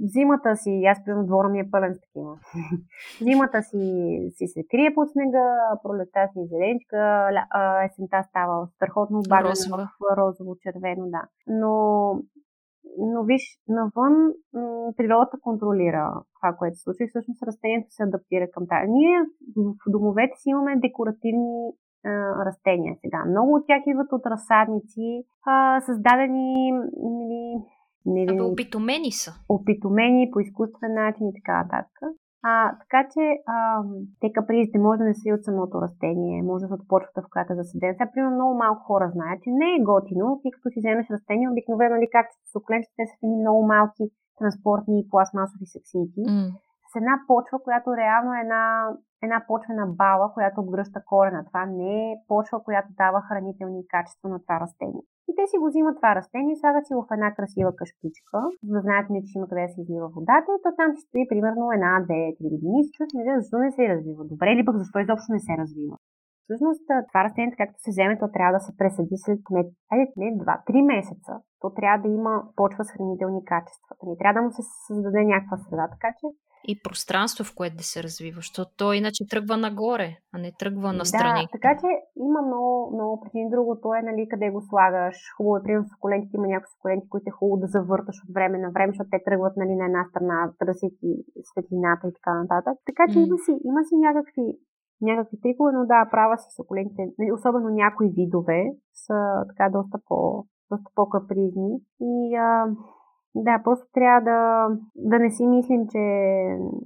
[0.00, 2.38] зимата си, аз примерно двора ми е пълен с такива.
[3.20, 3.84] зимата си,
[4.36, 5.46] си се крие под снега,
[5.82, 7.28] пролета си зеленичка,
[7.84, 11.22] есента става страхотно обагана в розово-червено, да.
[11.46, 11.72] Но
[12.98, 14.14] но виж, навън
[14.54, 16.04] м- природата контролира
[16.40, 18.90] това, което се случва и всъщност растението се адаптира към тази.
[18.90, 19.18] Ние
[19.56, 21.72] в домовете си имаме декоративни
[22.04, 22.10] а,
[22.46, 23.24] растения сега.
[23.24, 26.72] Много от тях идват от разсадници, а, създадени
[27.16, 27.42] нали,
[28.06, 29.30] не, Абе, опитомени са.
[29.48, 31.98] Опитомени по изкуствен начин и така нататък.
[32.50, 33.56] А, така че а,
[34.20, 37.22] те капризите може да не са и от самото растение, може да са от почвата,
[37.22, 37.94] в която е засаден.
[37.94, 41.52] Сега, примерно, много малко хора знаят, че не е готино, ти като си вземеш растение,
[41.52, 44.04] обикновено ли нали, както с сукленчета, те са в много малки
[44.38, 46.22] транспортни пластмасови сексийки.
[46.30, 46.48] Mm.
[46.90, 48.64] С една почва, която реално е една,
[49.22, 51.44] една почвена бала, която обгръща корена.
[51.44, 55.02] Това не е почва, която дава хранителни качества на това растение.
[55.28, 58.80] И те си го взимат това растение, слагат си в една красива кашпичка, за да
[58.86, 61.92] знаят, че има къде да се излива водата и то там си стои примерно една,
[62.04, 65.28] две, три години и се чудят защо не се развива добре или пък защо изобщо
[65.32, 65.96] не се развива.
[66.44, 69.62] Всъщност това растение, както се вземе, то трябва да се пресади след не,
[70.16, 71.32] не два, три месеца.
[71.60, 73.92] То трябва да има почва с хранителни качества.
[74.08, 76.26] Не трябва да му се създаде някаква среда, така че
[76.70, 80.92] и пространство, в което да се развива, защото то иначе тръгва нагоре, а не тръгва
[80.92, 81.42] настрани.
[81.44, 81.88] Да, така че
[82.28, 83.50] има много, много причини.
[83.50, 85.16] Другото е, нали, къде го слагаш.
[85.36, 88.56] Хубаво е, примерно, с коленки има някои коленки, които е хубаво да завърташ от време
[88.58, 91.12] на време, защото те тръгват нали, на една страна, търсят и
[91.50, 92.74] светлината и така нататък.
[92.90, 93.26] Така че mm.
[93.26, 94.46] има, си, има си някакви
[95.02, 98.60] някакви трикове, но да, права си сукулентите, нали, особено някои видове
[98.92, 99.18] са
[99.50, 101.72] така доста, по, доста по-капризни.
[102.00, 102.66] И а,
[103.34, 105.98] да, просто трябва да, да не си мислим, че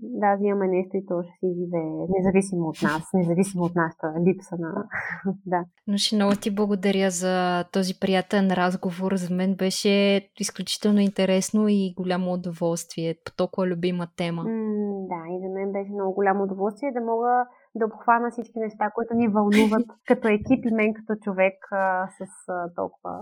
[0.02, 4.56] да, взимаме нещо и то ще си живее, независимо от нас, независимо от нашата липса
[4.58, 4.84] на...
[5.46, 5.64] да.
[5.86, 9.14] Но ще много ти благодаря за този приятен разговор.
[9.14, 14.42] За мен беше изключително интересно и голямо удоволствие по толкова любима тема.
[14.42, 17.46] М, да, и за мен беше много голямо удоволствие да мога
[17.78, 22.22] да обхвана всички неща, които ни вълнуват като екип и мен като човек а, с
[22.48, 23.12] а, толкова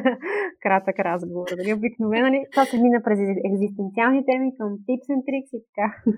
[0.62, 1.46] кратък разговор.
[1.56, 2.44] Дали обикновено, нали?
[2.52, 3.18] Това се мина през
[3.48, 5.86] екзистенциални теми към tips and tricks и така.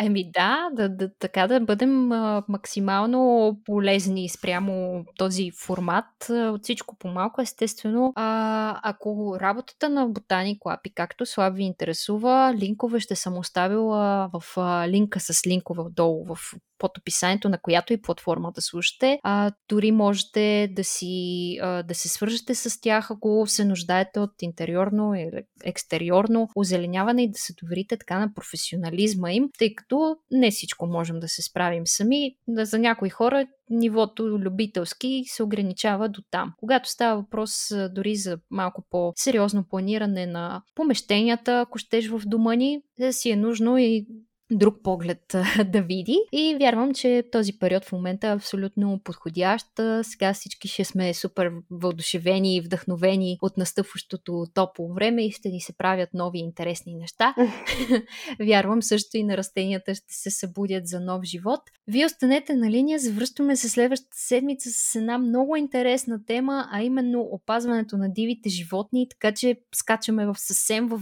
[0.00, 6.04] Еми да, да, да, така да бъдем а, максимално полезни спрямо този формат.
[6.30, 8.12] От всичко по-малко, естествено.
[8.16, 14.42] А, ако работата на Ботаник Лапи, както Слав ви интересува, линкове ще съм оставила в
[14.56, 16.38] а, линка с линкове отдолу в
[16.78, 19.18] под описанието на която и платформа да слушате.
[19.22, 24.42] А, дори можете да, си, а, да се свържете с тях, ако се нуждаете от
[24.42, 30.50] интериорно или екстериорно озеленяване и да се доверите така на професионализма им, тъй като не
[30.50, 32.34] всичко можем да се справим сами.
[32.48, 36.52] За някои хора нивото любителски се ограничава до там.
[36.56, 37.50] Когато става въпрос
[37.90, 42.80] дори за малко по-сериозно планиране на помещенията, ако щеш в дома ни,
[43.10, 44.06] си е нужно и
[44.50, 46.18] друг поглед да види.
[46.32, 49.66] И вярвам, че този период в момента е абсолютно подходящ.
[50.02, 55.60] Сега всички ще сме супер въодушевени и вдъхновени от настъпващото топло време и ще ни
[55.60, 57.34] се правят нови интересни неща.
[58.40, 61.60] вярвам също и на растенията ще се събудят за нов живот.
[61.86, 67.20] Вие останете на линия, завръщаме се следващата седмица с една много интересна тема, а именно
[67.20, 71.00] опазването на дивите животни, така че скачаме в съвсем в,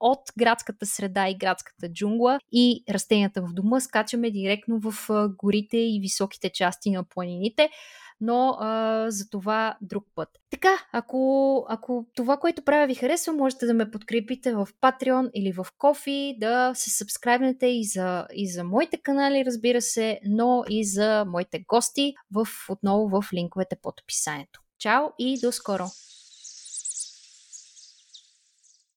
[0.00, 4.94] от градската среда и градската джунгла и растенията в дома, скачаме директно в
[5.38, 7.70] горите и високите части на планините
[8.20, 10.28] но а, за това друг път.
[10.50, 15.52] Така, ако, ако това, което правя ви харесва, можете да ме подкрепите в Patreon или
[15.52, 20.84] в Кофи, да се сабскрайбнете и за, и за моите канали, разбира се, но и
[20.84, 24.60] за моите гости в, отново в линковете под описанието.
[24.78, 25.84] Чао и до скоро!